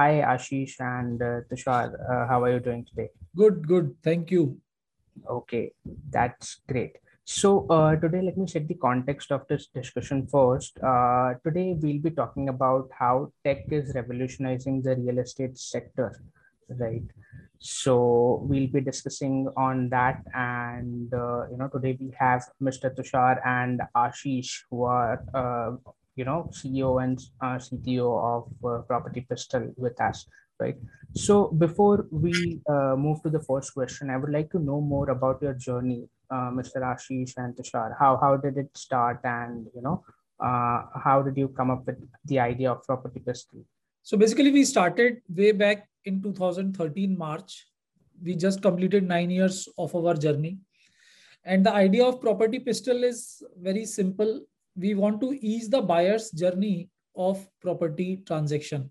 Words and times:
Hi, 0.00 0.22
Ashish 0.34 0.76
and 0.80 1.20
uh, 1.20 1.40
Tushar. 1.50 1.88
Uh, 2.10 2.26
how 2.26 2.42
are 2.42 2.52
you 2.52 2.58
doing 2.58 2.86
today? 2.86 3.10
Good, 3.36 3.68
good. 3.68 3.96
Thank 4.02 4.30
you. 4.30 4.56
Okay, 5.28 5.72
that's 6.08 6.62
great. 6.66 6.96
So 7.26 7.66
uh, 7.68 7.96
today, 7.96 8.22
let 8.22 8.38
me 8.38 8.46
set 8.46 8.66
the 8.66 8.76
context 8.76 9.30
of 9.30 9.46
this 9.48 9.66
discussion 9.66 10.26
first. 10.26 10.78
Uh, 10.82 11.34
today, 11.44 11.76
we'll 11.78 12.00
be 12.00 12.12
talking 12.12 12.48
about 12.48 12.88
how 12.98 13.30
tech 13.44 13.64
is 13.70 13.92
revolutionizing 13.94 14.80
the 14.80 14.96
real 14.96 15.18
estate 15.18 15.58
sector, 15.58 16.18
right? 16.78 17.04
So 17.58 18.40
we'll 18.48 18.68
be 18.68 18.80
discussing 18.80 19.50
on 19.54 19.90
that, 19.90 20.22
and 20.34 21.12
uh, 21.12 21.50
you 21.50 21.58
know, 21.58 21.68
today 21.68 21.98
we 22.00 22.10
have 22.18 22.46
Mr. 22.62 22.88
Tushar 22.88 23.46
and 23.46 23.82
Ashish, 23.94 24.62
who 24.70 24.84
are 24.84 25.22
uh, 25.34 25.90
you 26.20 26.26
know 26.28 26.40
CEO 26.60 26.92
and 27.04 27.18
uh, 27.40 27.56
CTO 27.66 28.08
of 28.32 28.44
uh, 28.70 28.78
Property 28.92 29.26
Pistol 29.32 29.72
with 29.76 30.00
us, 30.08 30.26
right? 30.62 30.78
So 31.26 31.48
before 31.66 32.06
we 32.10 32.60
uh, 32.68 32.94
move 33.04 33.22
to 33.24 33.30
the 33.36 33.44
first 33.50 33.74
question, 33.74 34.10
I 34.10 34.16
would 34.22 34.32
like 34.38 34.50
to 34.56 34.64
know 34.70 34.80
more 34.94 35.10
about 35.10 35.42
your 35.46 35.54
journey 35.68 36.02
uh, 36.30 36.50
Mr. 36.50 36.80
Ashish 36.82 37.34
and 37.36 37.54
Tushar? 37.54 37.94
How 37.98 38.16
how 38.16 38.36
did 38.36 38.56
it 38.56 38.76
start, 38.76 39.20
and 39.24 39.66
you 39.74 39.82
know, 39.82 40.04
uh, 40.38 40.82
how 41.04 41.22
did 41.22 41.36
you 41.36 41.48
come 41.48 41.70
up 41.70 41.86
with 41.86 41.98
the 42.24 42.38
idea 42.38 42.70
of 42.72 42.84
property 42.84 43.20
pistol? 43.20 43.64
So 44.02 44.16
basically, 44.16 44.52
we 44.52 44.64
started 44.64 45.22
way 45.28 45.52
back 45.52 45.88
in 46.04 46.22
2013 46.22 47.16
March. 47.16 47.66
We 48.22 48.36
just 48.36 48.62
completed 48.62 49.08
nine 49.08 49.30
years 49.30 49.68
of 49.78 49.94
our 49.94 50.14
journey, 50.14 50.58
and 51.44 51.66
the 51.66 51.74
idea 51.74 52.04
of 52.04 52.20
property 52.20 52.58
pistol 52.58 53.04
is 53.04 53.42
very 53.58 53.84
simple. 53.84 54.40
We 54.76 54.94
want 54.94 55.20
to 55.22 55.32
ease 55.40 55.68
the 55.68 55.82
buyer's 55.82 56.30
journey 56.30 56.90
of 57.16 57.46
property 57.60 58.22
transaction. 58.26 58.90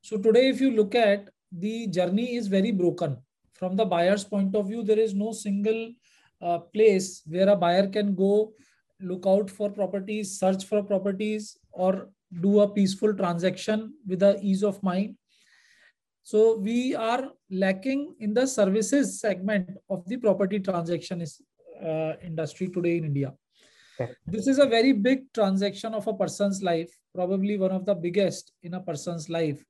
So 0.00 0.16
today, 0.16 0.48
if 0.48 0.60
you 0.60 0.70
look 0.70 0.94
at 0.94 1.28
the 1.52 1.86
journey 1.86 2.36
is 2.36 2.46
very 2.48 2.72
broken 2.72 3.16
from 3.54 3.76
the 3.76 3.84
buyer's 3.84 4.24
point 4.24 4.54
of 4.54 4.68
view. 4.68 4.82
There 4.82 4.98
is 4.98 5.14
no 5.14 5.32
single 5.32 5.92
uh, 6.40 6.58
place 6.58 7.22
where 7.26 7.48
a 7.48 7.56
buyer 7.56 7.88
can 7.88 8.14
go 8.14 8.52
look 9.00 9.26
out 9.26 9.48
for 9.50 9.70
properties, 9.70 10.38
search 10.38 10.64
for 10.64 10.82
properties, 10.82 11.56
or 11.72 12.10
do 12.40 12.60
a 12.60 12.68
peaceful 12.68 13.14
transaction 13.14 13.94
with 14.06 14.20
the 14.20 14.38
ease 14.42 14.62
of 14.62 14.82
mind. 14.82 15.16
So 16.22 16.58
we 16.58 16.94
are 16.94 17.30
lacking 17.50 18.14
in 18.20 18.34
the 18.34 18.46
services 18.46 19.20
segment 19.20 19.70
of 19.88 20.06
the 20.06 20.18
property 20.18 20.60
transaction 20.60 21.22
is, 21.22 21.40
uh, 21.82 22.14
industry 22.22 22.68
today 22.68 22.98
in 22.98 23.04
India. 23.04 23.32
This 24.26 24.46
is 24.46 24.58
a 24.58 24.66
very 24.66 24.92
big 24.92 25.32
transaction 25.32 25.94
of 25.94 26.06
a 26.06 26.14
person's 26.14 26.62
life, 26.62 26.90
probably 27.14 27.58
one 27.58 27.72
of 27.72 27.84
the 27.84 27.94
biggest 27.94 28.52
in 28.62 28.74
a 28.74 28.80
person's 28.80 29.28
life. 29.28 29.64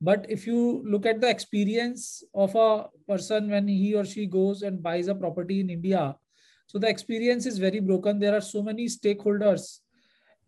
But 0.00 0.26
if 0.28 0.46
you 0.46 0.82
look 0.84 1.06
at 1.06 1.20
the 1.20 1.30
experience 1.30 2.22
of 2.34 2.54
a 2.54 2.88
person 3.08 3.50
when 3.50 3.68
he 3.68 3.94
or 3.94 4.04
she 4.04 4.26
goes 4.26 4.62
and 4.62 4.82
buys 4.82 5.08
a 5.08 5.14
property 5.14 5.60
in 5.60 5.70
India, 5.70 6.16
so 6.66 6.78
the 6.78 6.88
experience 6.88 7.46
is 7.46 7.58
very 7.58 7.80
broken. 7.80 8.18
There 8.18 8.36
are 8.36 8.40
so 8.40 8.62
many 8.62 8.86
stakeholders 8.86 9.80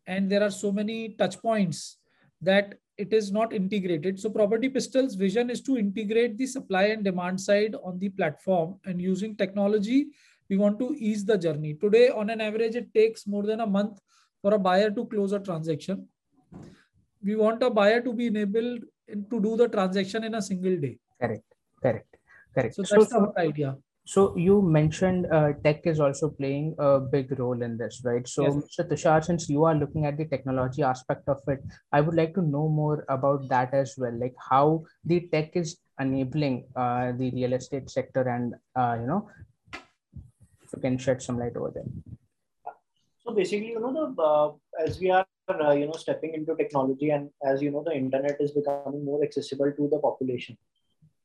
and 0.07 0.31
there 0.31 0.43
are 0.43 0.51
so 0.51 0.73
many 0.73 1.11
touch 1.11 1.41
points 1.41 1.99
that 2.41 2.75
it 2.99 3.13
is 3.13 3.31
not 3.31 3.53
integrated. 3.53 4.19
So 4.19 4.31
Property 4.31 4.69
Pistol's 4.69 5.15
vision 5.15 5.51
is 5.51 5.61
to 5.63 5.77
integrate 5.77 6.39
the 6.39 6.47
supply 6.47 6.85
and 6.85 7.05
demand 7.05 7.41
side 7.41 7.75
on 7.85 7.99
the 7.99 8.09
platform 8.09 8.81
and 8.85 9.01
using 9.01 9.37
technology, 9.37 10.09
we 10.49 10.57
want 10.57 10.79
to 10.79 10.95
ease 10.99 11.25
the 11.25 11.39
journey. 11.39 11.75
Today, 11.75 12.09
on 12.09 12.31
an 12.31 12.41
average, 12.41 12.77
it 12.77 12.93
takes 12.95 13.27
more 13.27 13.45
than 13.45 13.61
a 13.61 13.67
month 13.67 14.01
for 14.43 14.55
a 14.55 14.59
buyer 14.59 14.91
to 14.91 15.07
close 15.07 15.33
a 15.33 15.41
transaction. 15.41 16.09
We 17.23 17.37
want 17.37 17.63
a 17.63 17.71
buyer 17.71 18.01
to 18.01 18.13
be 18.13 18.27
enabled 18.27 18.85
to 19.09 19.41
do 19.41 19.57
the 19.57 19.69
transaction 19.69 20.25
in 20.25 20.35
a 20.35 20.43
single 20.43 20.77
day. 20.77 20.99
Correct, 21.21 21.45
correct, 21.83 22.17
correct. 22.55 22.75
So 22.75 22.83
that's 22.83 23.11
so, 23.11 23.33
the 23.35 23.41
idea. 23.41 23.77
So 24.05 24.37
you 24.37 24.63
mentioned 24.63 25.27
uh, 25.33 25.55
tech 25.65 25.81
is 25.85 25.99
also 25.99 26.31
playing 26.31 26.77
a 26.79 27.01
big 27.01 27.37
role 27.41 27.61
in 27.61 27.77
this, 27.77 28.03
right? 28.05 28.27
So, 28.27 28.45
yes. 28.45 28.55
Mr. 28.55 28.89
Tushar, 28.89 29.25
since 29.25 29.49
you 29.49 29.65
are 29.65 29.75
looking 29.75 30.07
at 30.07 30.17
the 30.17 30.27
technology 30.27 30.85
aspect 30.85 31.29
of 31.29 31.41
it, 31.49 31.59
I 31.91 32.01
would 32.03 32.15
like 32.15 32.33
to 32.35 32.43
know 32.43 32.69
more 32.69 33.05
about 33.09 33.49
that 33.49 33.75
as 33.75 33.95
well, 33.99 34.17
like 34.17 34.35
how 34.49 34.85
the 35.05 35.29
tech 35.33 35.57
is 35.57 35.79
enabling 35.99 36.67
uh, 36.77 37.13
the 37.19 37.33
real 37.33 37.55
estate 37.55 37.91
sector, 37.91 38.29
and 38.29 38.55
uh, 38.77 38.97
you 39.01 39.09
know, 39.09 39.29
you 40.77 40.83
can 40.83 40.99
shed 40.99 41.23
some 41.23 41.39
light 41.39 41.57
over 41.57 41.73
there. 41.75 41.85
So 43.25 43.33
basically, 43.35 43.71
you 43.71 43.81
know, 43.81 43.93
the 43.93 44.23
uh, 44.23 44.85
as 44.85 45.01
we 45.01 45.11
are 45.11 45.27
uh, 45.49 45.73
you 45.73 45.87
know 45.87 45.93
stepping 45.93 46.35
into 46.35 46.55
technology 46.55 47.11
and 47.11 47.31
as 47.45 47.63
you 47.63 47.71
know 47.71 47.83
the 47.83 47.97
internet 47.97 48.37
is 48.41 48.53
becoming 48.53 49.05
more 49.05 49.23
accessible 49.25 49.73
to 49.73 49.89
the 49.89 49.99
population. 49.99 50.57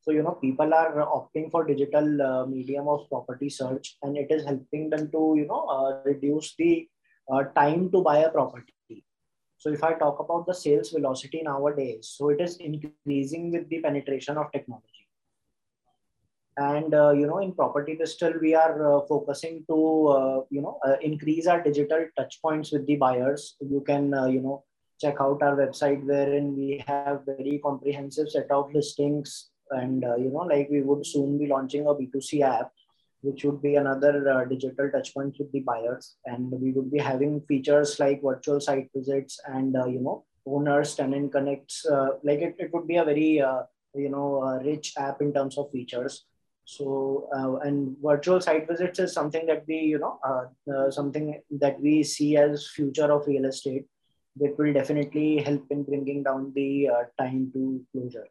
So 0.00 0.10
you 0.10 0.22
know 0.22 0.32
people 0.32 0.74
are 0.74 0.94
opting 1.18 1.50
for 1.50 1.64
digital 1.64 2.22
uh, 2.22 2.46
medium 2.46 2.88
of 2.88 3.08
property 3.08 3.48
search 3.48 3.96
and 4.02 4.16
it 4.16 4.30
is 4.30 4.44
helping 4.44 4.90
them 4.90 5.10
to 5.12 5.34
you 5.36 5.46
know 5.46 5.66
uh, 5.66 6.02
reduce 6.04 6.54
the 6.56 6.88
uh, 7.32 7.44
time 7.54 7.90
to 7.92 8.02
buy 8.02 8.18
a 8.18 8.30
property. 8.30 8.74
So 9.58 9.70
if 9.70 9.84
i 9.84 9.92
talk 9.94 10.18
about 10.18 10.46
the 10.46 10.54
sales 10.60 10.88
velocity 10.90 11.40
nowadays 11.44 12.12
so 12.18 12.30
it 12.30 12.40
is 12.40 12.56
increasing 12.56 13.52
with 13.52 13.68
the 13.68 13.78
penetration 13.80 14.36
of 14.36 14.50
technology 14.50 15.01
and 16.56 16.94
uh, 16.94 17.10
you 17.10 17.26
know 17.26 17.38
in 17.38 17.52
property 17.52 17.94
pistol 17.94 18.32
we 18.40 18.54
are 18.54 18.96
uh, 18.96 19.00
focusing 19.06 19.64
to 19.68 20.08
uh, 20.08 20.40
you 20.50 20.60
know 20.60 20.78
uh, 20.86 20.96
increase 21.00 21.46
our 21.46 21.62
digital 21.62 22.06
touch 22.16 22.40
points 22.42 22.72
with 22.72 22.86
the 22.86 22.96
buyers. 22.96 23.56
You 23.60 23.82
can 23.86 24.12
uh, 24.12 24.26
you 24.26 24.40
know 24.40 24.64
check 25.00 25.16
out 25.20 25.42
our 25.42 25.56
website 25.56 26.04
wherein 26.04 26.54
we 26.54 26.84
have 26.86 27.22
very 27.24 27.60
comprehensive 27.62 28.30
set 28.30 28.50
of 28.50 28.72
listings. 28.72 29.48
And 29.70 30.04
uh, 30.04 30.16
you 30.16 30.30
know 30.30 30.40
like 30.40 30.68
we 30.70 30.82
would 30.82 31.06
soon 31.06 31.38
be 31.38 31.46
launching 31.46 31.86
a 31.86 31.94
b2c 31.94 32.42
app 32.42 32.70
which 33.22 33.44
would 33.44 33.62
be 33.62 33.76
another 33.76 34.44
digital 34.50 34.90
touch 34.90 35.14
point 35.14 35.36
with 35.38 35.50
the 35.52 35.60
buyers. 35.60 36.16
And 36.26 36.50
we 36.60 36.72
would 36.72 36.90
be 36.90 36.98
having 36.98 37.40
features 37.42 38.00
like 38.00 38.20
virtual 38.20 38.60
site 38.60 38.90
visits 38.94 39.40
and 39.46 39.72
you 39.86 40.00
know 40.00 40.24
owners 40.44 40.96
tenant 40.96 41.30
connects 41.30 41.86
like 42.24 42.40
it, 42.40 42.56
it 42.58 42.74
would 42.74 42.88
be 42.88 42.96
a 42.96 43.04
very 43.04 43.40
you 43.94 44.08
know 44.10 44.60
rich 44.64 44.92
app 44.98 45.22
in 45.22 45.32
terms 45.32 45.56
of 45.56 45.70
features 45.70 46.24
so 46.76 47.28
uh, 47.36 47.56
and 47.66 47.96
virtual 48.02 48.40
site 48.40 48.66
visits 48.68 48.98
is 48.98 49.12
something 49.12 49.46
that 49.46 49.64
we 49.66 49.78
you 49.94 49.98
know 49.98 50.18
uh, 50.28 50.44
uh, 50.74 50.90
something 50.90 51.26
that 51.64 51.80
we 51.80 52.02
see 52.02 52.36
as 52.36 52.68
future 52.76 53.10
of 53.16 53.26
real 53.26 53.46
estate 53.46 53.84
that 54.36 54.56
will 54.58 54.72
definitely 54.72 55.28
help 55.48 55.64
in 55.70 55.82
bringing 55.82 56.22
down 56.22 56.52
the 56.54 56.88
uh, 56.88 57.02
time 57.22 57.50
to 57.52 57.84
closure. 57.92 58.26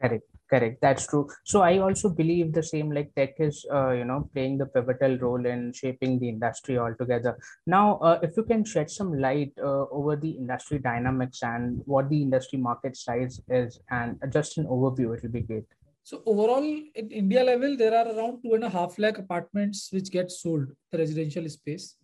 Correct 0.00 0.24
correct. 0.50 0.80
That's 0.80 1.06
true. 1.06 1.28
So 1.44 1.60
i 1.62 1.78
also 1.78 2.08
believe 2.08 2.52
the 2.52 2.62
same 2.62 2.90
like 2.96 3.14
tech 3.14 3.34
is 3.38 3.64
uh, 3.72 3.90
you 3.90 4.04
know 4.04 4.28
playing 4.34 4.58
the 4.58 4.66
pivotal 4.66 5.16
role 5.18 5.46
in 5.52 5.72
shaping 5.72 6.18
the 6.18 6.28
industry 6.28 6.78
altogether. 6.78 7.38
Now 7.66 7.98
uh, 7.98 8.18
if 8.22 8.36
you 8.36 8.44
can 8.44 8.64
shed 8.64 8.90
some 8.90 9.14
light 9.26 9.52
over 10.00 10.16
the 10.16 10.30
industry 10.30 10.78
dynamics 10.78 11.42
and 11.42 11.80
what 11.86 12.08
the 12.10 12.20
industry 12.22 12.58
market 12.58 12.96
size 12.96 13.40
is 13.48 13.80
and 13.90 14.22
just 14.30 14.58
an 14.58 14.66
overview 14.66 15.16
it 15.16 15.22
will 15.22 15.34
be 15.38 15.40
great 15.40 15.64
so 16.04 16.22
overall, 16.26 16.62
in 16.62 17.10
India 17.10 17.42
level, 17.42 17.78
there 17.78 17.94
are 17.96 18.14
around 18.14 18.42
two 18.42 18.52
and 18.52 18.62
a 18.62 18.68
half 18.68 18.98
lakh 18.98 19.16
apartments 19.16 19.88
which 19.90 20.10
get 20.10 20.30
sold 20.30 20.68
the 20.92 20.98
residential 20.98 21.48
space, 21.48 21.96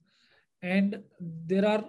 and 0.63 1.03
there 1.47 1.67
are 1.69 1.85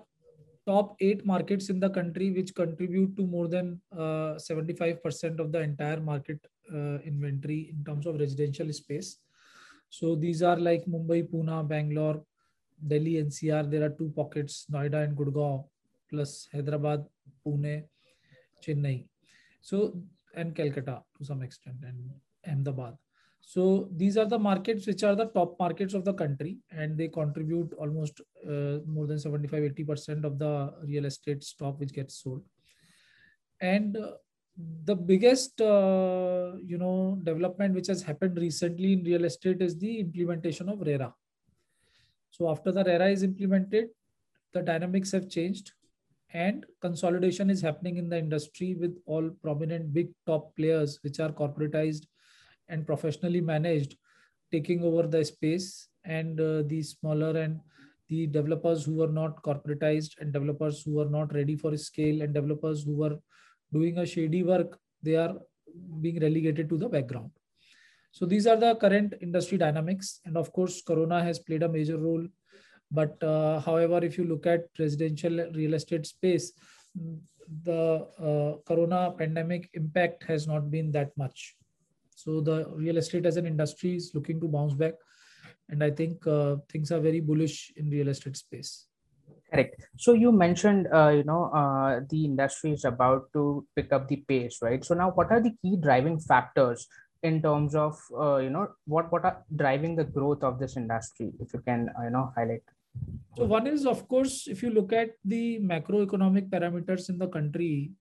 top 0.67 0.97
eight 0.99 1.25
markets 1.25 1.69
in 1.69 1.79
the 1.79 1.89
country 1.89 2.31
which 2.31 2.53
contribute 2.53 3.15
to 3.15 3.25
more 3.25 3.47
than 3.47 3.79
uh, 3.97 4.35
75% 4.49 5.39
of 5.39 5.53
the 5.53 5.61
entire 5.61 6.01
market 6.01 6.39
uh, 6.73 6.99
inventory 7.11 7.73
in 7.73 7.83
terms 7.85 8.05
of 8.05 8.19
residential 8.19 8.71
space. 8.73 9.17
So 9.89 10.15
these 10.15 10.43
are 10.43 10.57
like 10.57 10.85
Mumbai, 10.85 11.29
Pune, 11.31 11.67
Bangalore, 11.67 12.23
Delhi, 12.85 13.23
NCR. 13.23 13.71
There 13.71 13.83
are 13.83 13.89
two 13.89 14.11
pockets, 14.15 14.65
Noida 14.69 15.03
and 15.03 15.15
Gurgaon, 15.15 15.63
plus 16.09 16.49
Hyderabad, 16.53 17.05
Pune, 17.45 17.83
Chennai. 18.61 19.05
So 19.61 20.01
and 20.35 20.55
Calcutta 20.55 21.03
to 21.17 21.25
some 21.25 21.41
extent 21.41 21.77
and 21.83 22.11
Ahmedabad. 22.47 22.97
So 23.41 23.89
these 23.95 24.17
are 24.17 24.25
the 24.25 24.39
markets 24.39 24.85
which 24.85 25.03
are 25.03 25.15
the 25.15 25.25
top 25.25 25.57
markets 25.59 25.93
of 25.93 26.05
the 26.05 26.13
country 26.13 26.59
and 26.69 26.97
they 26.97 27.07
contribute 27.07 27.73
almost 27.73 28.21
uh, 28.47 28.77
more 28.85 29.07
than 29.07 29.19
75 29.19 29.63
80% 29.63 30.23
of 30.23 30.37
the 30.37 30.73
real 30.83 31.05
estate 31.05 31.43
stock 31.43 31.79
which 31.79 31.91
gets 31.91 32.21
sold. 32.21 32.43
And 33.59 33.97
uh, 33.97 34.11
the 34.83 34.95
biggest 34.95 35.59
uh, 35.61 36.53
you 36.63 36.77
know 36.77 37.19
development 37.23 37.73
which 37.73 37.87
has 37.87 38.03
happened 38.03 38.37
recently 38.37 38.93
in 38.93 39.03
real 39.03 39.25
estate 39.25 39.61
is 39.61 39.77
the 39.77 39.99
implementation 39.99 40.69
of 40.69 40.81
RERA. 40.81 41.13
So 42.29 42.49
after 42.49 42.71
the 42.71 42.83
RERA 42.83 43.09
is 43.09 43.23
implemented, 43.23 43.89
the 44.53 44.61
dynamics 44.61 45.11
have 45.11 45.29
changed 45.29 45.71
and 46.33 46.65
consolidation 46.81 47.49
is 47.49 47.61
happening 47.61 47.97
in 47.97 48.09
the 48.09 48.17
industry 48.17 48.75
with 48.79 48.97
all 49.05 49.29
prominent 49.43 49.93
big 49.93 50.09
top 50.25 50.55
players 50.55 50.99
which 51.03 51.19
are 51.19 51.31
corporatized 51.31 52.05
and 52.69 52.85
professionally 52.85 53.41
managed 53.41 53.97
taking 54.51 54.83
over 54.83 55.07
the 55.07 55.23
space 55.23 55.87
and 56.05 56.39
uh, 56.39 56.63
the 56.67 56.81
smaller 56.81 57.37
and 57.37 57.59
the 58.09 58.27
developers 58.27 58.83
who 58.83 59.01
are 59.01 59.11
not 59.19 59.41
corporatized 59.43 60.19
and 60.19 60.33
developers 60.33 60.83
who 60.83 60.99
are 60.99 61.09
not 61.09 61.33
ready 61.33 61.55
for 61.55 61.75
scale 61.77 62.21
and 62.21 62.33
developers 62.33 62.83
who 62.83 63.03
are 63.03 63.17
doing 63.71 63.99
a 63.99 64.05
shady 64.05 64.43
work 64.43 64.77
they 65.03 65.15
are 65.15 65.35
being 66.01 66.19
relegated 66.19 66.69
to 66.69 66.77
the 66.77 66.89
background. 66.89 67.31
So 68.11 68.25
these 68.25 68.45
are 68.45 68.57
the 68.57 68.75
current 68.75 69.13
industry 69.21 69.57
dynamics. 69.57 70.19
And 70.25 70.35
of 70.37 70.51
course, 70.51 70.81
Corona 70.81 71.23
has 71.23 71.39
played 71.39 71.63
a 71.63 71.69
major 71.69 71.97
role. 71.97 72.25
But 72.91 73.21
uh, 73.23 73.59
however, 73.61 74.03
if 74.03 74.17
you 74.17 74.25
look 74.25 74.45
at 74.45 74.65
residential 74.77 75.49
real 75.55 75.73
estate 75.75 76.05
space, 76.05 76.51
the 77.63 78.07
uh, 78.19 78.61
Corona 78.67 79.11
pandemic 79.17 79.69
impact 79.73 80.23
has 80.23 80.47
not 80.47 80.69
been 80.69 80.91
that 80.91 81.11
much. 81.17 81.55
So 82.15 82.41
the 82.41 82.65
real 82.75 82.97
estate 82.97 83.25
as 83.25 83.37
an 83.37 83.45
industry 83.45 83.95
is 83.95 84.11
looking 84.13 84.39
to 84.41 84.47
bounce 84.47 84.73
back. 84.73 84.93
And 85.69 85.83
I 85.83 85.89
think 85.89 86.27
uh, 86.27 86.57
things 86.69 86.91
are 86.91 86.99
very 86.99 87.21
bullish 87.21 87.71
in 87.77 87.89
real 87.89 88.09
estate 88.09 88.37
space. 88.37 88.87
Correct. 89.51 89.81
So 89.97 90.13
you 90.13 90.31
mentioned, 90.31 90.87
uh, 90.93 91.09
you 91.09 91.23
know, 91.23 91.45
uh, 91.53 92.01
the 92.09 92.25
industry 92.25 92.71
is 92.71 92.85
about 92.85 93.31
to 93.33 93.65
pick 93.75 93.91
up 93.91 94.07
the 94.07 94.17
pace, 94.17 94.59
right? 94.61 94.83
So 94.83 94.95
now, 94.95 95.11
what 95.11 95.31
are 95.31 95.41
the 95.41 95.53
key 95.61 95.77
driving 95.77 96.19
factors 96.19 96.87
in 97.23 97.41
terms 97.41 97.75
of, 97.75 97.99
uh, 98.17 98.37
you 98.37 98.49
know, 98.49 98.67
what 98.85 99.11
what 99.11 99.25
are 99.25 99.43
driving 99.55 99.95
the 99.95 100.03
growth 100.03 100.43
of 100.43 100.59
this 100.59 100.77
industry? 100.77 101.31
If 101.39 101.53
you 101.53 101.59
can, 101.59 101.89
you 102.03 102.09
know, 102.11 102.31
highlight. 102.35 102.63
So 103.37 103.45
one 103.45 103.67
is, 103.67 103.85
of 103.85 104.07
course, 104.07 104.47
if 104.47 104.61
you 104.61 104.69
look 104.71 104.91
at 104.91 105.11
the 105.23 105.59
macroeconomic 105.59 106.49
parameters 106.49 107.09
in 107.09 107.17
the 107.17 107.27
country, 107.27 107.91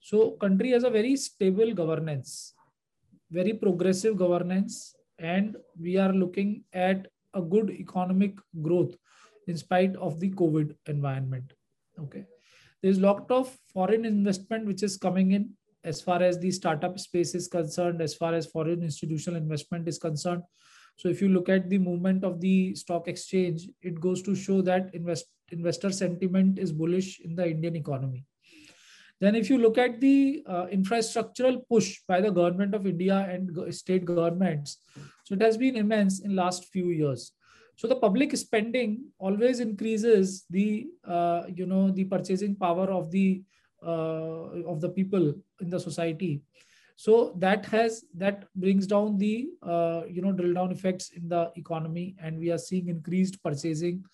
so 0.00 0.32
country 0.32 0.70
has 0.70 0.84
a 0.84 0.90
very 0.90 1.16
stable 1.16 1.74
governance, 1.74 2.54
very 3.30 3.52
progressive 3.52 4.16
governance, 4.16 4.94
and 5.18 5.56
we 5.78 5.96
are 5.96 6.12
looking 6.12 6.64
at 6.72 7.08
a 7.34 7.42
good 7.42 7.70
economic 7.70 8.38
growth 8.62 8.94
in 9.46 9.56
spite 9.56 9.94
of 9.96 10.20
the 10.20 10.30
COVID 10.30 10.74
environment. 10.86 11.52
Okay. 11.98 12.24
There's 12.82 12.98
a 12.98 13.02
lot 13.02 13.30
of 13.30 13.54
foreign 13.72 14.04
investment 14.04 14.66
which 14.66 14.82
is 14.82 14.96
coming 14.96 15.32
in 15.32 15.50
as 15.84 16.00
far 16.00 16.22
as 16.22 16.38
the 16.38 16.50
startup 16.50 16.98
space 16.98 17.34
is 17.34 17.48
concerned, 17.48 18.00
as 18.00 18.14
far 18.14 18.34
as 18.34 18.46
foreign 18.46 18.82
institutional 18.82 19.40
investment 19.40 19.88
is 19.88 19.98
concerned. 19.98 20.42
So 20.96 21.08
if 21.08 21.20
you 21.20 21.28
look 21.28 21.48
at 21.48 21.70
the 21.70 21.78
movement 21.78 22.24
of 22.24 22.40
the 22.40 22.74
stock 22.74 23.08
exchange, 23.08 23.68
it 23.82 24.00
goes 24.00 24.22
to 24.22 24.34
show 24.34 24.60
that 24.62 24.94
invest, 24.94 25.26
investor 25.50 25.90
sentiment 25.90 26.58
is 26.58 26.72
bullish 26.72 27.20
in 27.20 27.34
the 27.34 27.48
Indian 27.48 27.76
economy. 27.76 28.26
Then 29.20 29.34
if 29.34 29.50
you 29.50 29.58
look 29.58 29.76
at 29.76 30.00
the 30.00 30.42
uh, 30.46 30.66
infrastructural 30.66 31.60
push 31.68 31.98
by 32.08 32.20
the 32.20 32.30
government 32.30 32.74
of 32.74 32.86
India 32.86 33.26
and 33.28 33.74
state 33.74 34.06
governments, 34.06 34.78
so 35.24 35.34
it 35.34 35.42
has 35.42 35.58
been 35.58 35.76
immense 35.76 36.20
in 36.20 36.34
last 36.34 36.66
few 36.72 36.88
years. 36.88 37.32
So 37.76 37.86
the 37.86 37.96
public 37.96 38.36
spending 38.36 39.04
always 39.18 39.60
increases 39.60 40.44
the 40.50 40.88
uh, 41.06 41.44
you 41.48 41.66
know 41.66 41.90
the 41.90 42.04
purchasing 42.04 42.56
power 42.56 42.90
of 42.90 43.10
the 43.10 43.42
uh, 43.82 44.68
of 44.68 44.80
the 44.80 44.90
people 44.90 45.34
in 45.60 45.70
the 45.70 45.80
society. 45.80 46.42
So 47.00 47.32
that 47.38 47.64
has 47.72 48.04
that 48.18 48.44
brings 48.54 48.86
down 48.86 49.16
the 49.16 49.48
uh, 49.62 50.02
you 50.06 50.20
know 50.20 50.32
drill 50.32 50.52
down 50.52 50.70
effects 50.70 51.12
in 51.16 51.30
the 51.30 51.50
economy, 51.56 52.14
and 52.22 52.38
we 52.38 52.50
are 52.50 52.58
seeing 52.58 52.88
increased 52.88 53.42
purchasing 53.42 54.04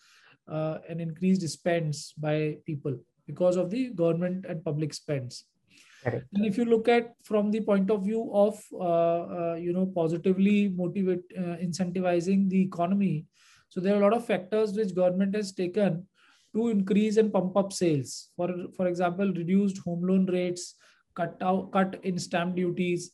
uh, 0.47 0.79
and 0.89 1.01
increased 1.01 1.49
spends 1.49 2.15
by 2.17 2.59
people 2.65 2.97
because 3.27 3.57
of 3.57 3.71
the 3.71 3.91
government 3.91 4.47
and 4.49 4.65
public 4.65 4.95
spends. 4.95 5.47
Correct. 6.05 6.27
And 6.35 6.47
if 6.47 6.57
you 6.57 6.65
look 6.65 6.87
at 6.87 7.11
from 7.25 7.51
the 7.51 7.61
point 7.61 7.91
of 7.91 8.05
view 8.05 8.31
of 8.33 8.63
uh, 8.73 9.23
uh, 9.39 9.57
you 9.59 9.73
know 9.73 9.87
positively 9.87 10.69
motivate 10.69 11.25
uh, 11.37 11.59
incentivizing 11.67 12.49
the 12.49 12.63
economy, 12.63 13.27
so 13.69 13.81
there 13.81 13.97
are 13.97 14.01
a 14.01 14.05
lot 14.05 14.15
of 14.15 14.25
factors 14.25 14.75
which 14.75 14.95
government 14.95 15.35
has 15.35 15.51
taken 15.51 16.07
to 16.55 16.69
increase 16.69 17.17
and 17.17 17.33
pump 17.33 17.57
up 17.57 17.73
sales. 17.73 18.31
For 18.37 18.49
for 18.77 18.87
example, 18.87 19.39
reduced 19.45 19.79
home 19.79 20.07
loan 20.07 20.27
rates, 20.27 20.77
cut 21.17 21.37
out 21.41 21.73
cut 21.73 21.99
in 22.05 22.19
stamp 22.19 22.57
duties, 22.57 23.11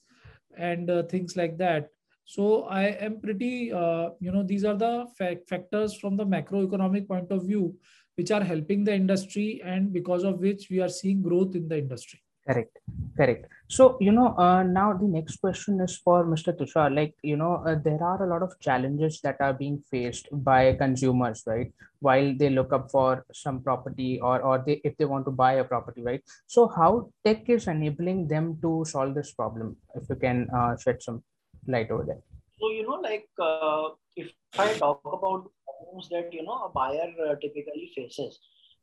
and 0.57 0.91
uh, 0.91 1.03
things 1.05 1.37
like 1.37 1.57
that. 1.59 1.89
So 2.25 2.65
I 2.65 2.85
am 3.07 3.21
pretty 3.21 3.73
uh, 3.73 4.11
you 4.21 4.33
know 4.33 4.43
these 4.43 4.65
are 4.65 4.77
the 4.77 5.07
fa- 5.17 5.41
factors 5.49 5.97
from 5.97 6.17
the 6.17 6.27
macroeconomic 6.27 7.09
point 7.09 7.31
of 7.31 7.47
view 7.47 7.77
which 8.17 8.31
are 8.31 8.43
helping 8.43 8.85
the 8.85 8.95
industry 8.95 9.63
and 9.65 9.93
because 9.93 10.23
of 10.23 10.39
which 10.39 10.69
we 10.71 10.81
are 10.81 10.89
seeing 10.89 11.23
growth 11.23 11.55
in 11.55 11.67
the 11.69 11.79
industry. 11.79 12.23
Correct, 12.47 12.79
correct. 13.17 13.47
So, 13.73 13.97
you 14.01 14.13
know, 14.13 14.37
uh, 14.37 14.63
now 14.65 14.93
the 14.93 15.07
next 15.07 15.37
question 15.37 15.81
is 15.81 15.97
for 15.97 16.27
Mr. 16.27 16.53
Tushar. 16.55 16.95
Like, 16.95 17.15
you 17.23 17.39
know, 17.39 17.63
uh, 17.67 17.75
there 17.75 18.03
are 18.05 18.23
a 18.23 18.29
lot 18.29 18.43
of 18.43 18.61
challenges 18.61 19.23
that 19.23 19.41
are 19.41 19.55
being 19.55 19.83
faced 19.91 20.29
by 20.31 20.75
consumers, 20.75 21.43
right? 21.47 21.73
While 22.01 22.35
they 22.37 22.51
look 22.51 22.75
up 22.75 22.91
for 22.91 23.25
some 23.33 23.63
property 23.63 24.21
or, 24.21 24.43
or 24.43 24.63
they, 24.67 24.83
if 24.85 24.99
they 24.99 25.07
want 25.07 25.25
to 25.25 25.31
buy 25.31 25.55
a 25.55 25.65
property, 25.65 26.03
right? 26.03 26.23
So, 26.47 26.69
how 26.69 27.09
tech 27.25 27.49
is 27.49 27.67
enabling 27.67 28.29
them 28.29 28.59
to 28.61 28.85
solve 28.87 29.15
this 29.15 29.33
problem? 29.33 29.79
If 29.95 30.03
you 30.11 30.17
can 30.17 30.51
uh, 30.55 30.77
shed 30.77 31.03
some 31.03 31.23
light 31.67 31.91
over 31.91 32.05
there. 32.05 32.21
So, 32.61 32.69
you 32.69 32.83
know, 32.87 33.01
like 33.01 33.27
uh, 33.41 33.95
if 34.17 34.33
I 34.59 34.75
talk 34.75 35.01
about 35.03 35.51
problems 35.65 36.11
that, 36.11 36.29
you 36.31 36.43
know, 36.45 36.67
a 36.67 36.69
buyer 36.69 37.09
uh, 37.27 37.37
typically 37.37 37.91
faces, 37.97 38.39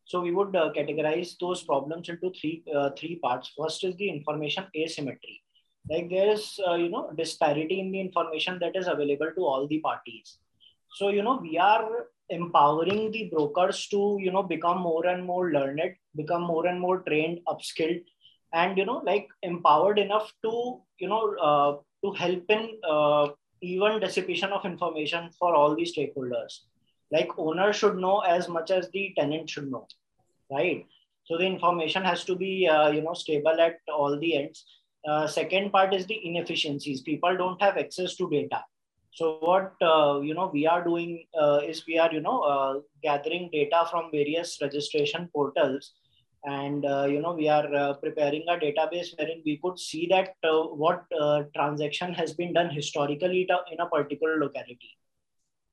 so 0.10 0.20
we 0.22 0.32
would 0.32 0.56
uh, 0.56 0.72
categorize 0.76 1.36
those 1.40 1.62
problems 1.62 2.10
into 2.10 2.32
three 2.32 2.64
uh, 2.76 2.90
three 3.00 3.18
parts. 3.24 3.52
First 3.56 3.84
is 3.84 3.96
the 3.98 4.10
information 4.10 4.66
asymmetry. 4.76 5.36
Like 5.88 6.10
there 6.10 6.30
is 6.32 6.60
uh, 6.68 6.74
you 6.84 6.90
know 6.90 7.12
disparity 7.16 7.80
in 7.80 7.92
the 7.92 8.00
information 8.02 8.58
that 8.62 8.76
is 8.76 8.88
available 8.88 9.32
to 9.36 9.42
all 9.50 9.68
the 9.68 9.80
parties. 9.80 10.40
So 10.96 11.10
you 11.10 11.22
know 11.22 11.38
we 11.40 11.60
are 11.60 12.08
empowering 12.30 13.12
the 13.12 13.30
brokers 13.34 13.86
to 13.90 14.18
you 14.20 14.32
know 14.32 14.42
become 14.42 14.82
more 14.82 15.06
and 15.06 15.24
more 15.24 15.52
learned, 15.52 15.94
become 16.16 16.42
more 16.42 16.66
and 16.66 16.82
more 16.82 17.02
trained, 17.02 17.42
upskilled, 17.48 18.02
and 18.52 18.80
you 18.80 18.86
know 18.86 19.04
like 19.12 19.28
empowered 19.44 20.00
enough 20.00 20.34
to 20.44 20.82
you 20.98 21.08
know 21.08 21.36
uh, 21.50 21.72
to 22.04 22.14
help 22.14 22.50
in 22.58 22.66
uh, 22.96 23.28
even 23.62 24.00
dissipation 24.00 24.58
of 24.58 24.66
information 24.66 25.30
for 25.38 25.54
all 25.54 25.76
the 25.76 25.88
stakeholders 25.94 26.62
like 27.12 27.30
owner 27.38 27.72
should 27.74 27.98
know 27.98 28.20
as 28.20 28.48
much 28.48 28.72
as 28.72 28.90
the 28.92 29.14
tenant 29.18 29.50
should 29.50 29.70
know 29.72 29.88
right? 30.52 30.86
So 31.26 31.38
the 31.38 31.46
information 31.46 32.04
has 32.04 32.24
to 32.26 32.36
be 32.36 32.68
uh, 32.68 32.90
you 32.90 33.02
know 33.02 33.14
stable 33.14 33.60
at 33.60 33.78
all 33.88 34.18
the 34.20 34.36
ends. 34.36 34.66
Uh, 35.08 35.28
second 35.28 35.72
part 35.72 35.94
is 35.94 36.06
the 36.08 36.20
inefficiencies. 36.24 37.02
People 37.02 37.38
don't 37.38 37.62
have 37.62 37.78
access 37.78 38.16
to 38.16 38.30
data. 38.30 38.64
So 39.12 39.38
what 39.40 39.74
uh, 39.82 40.20
you 40.22 40.34
know 40.34 40.50
we 40.52 40.66
are 40.68 40.84
doing 40.84 41.26
uh, 41.40 41.62
is 41.66 41.86
we 41.88 41.98
are 42.00 42.12
you 42.12 42.22
know 42.22 42.42
uh, 42.42 42.80
gathering 43.04 43.50
data 43.52 43.86
from 43.90 44.12
various 44.12 44.58
registration 44.62 45.30
portals. 45.34 45.94
And 46.46 46.86
uh, 46.86 47.06
you 47.06 47.22
know 47.22 47.34
we 47.34 47.50
are 47.50 47.96
preparing 47.96 48.46
a 48.48 48.54
database 48.54 49.08
wherein 49.18 49.42
we 49.46 49.60
could 49.62 49.78
see 49.78 50.08
that 50.10 50.36
what 50.42 51.04
transaction 51.54 52.14
has 52.14 52.34
been 52.34 52.54
done 52.54 52.70
historically 52.70 53.46
in 53.72 53.80
a 53.82 53.88
particular 53.88 54.40
locality 54.40 54.98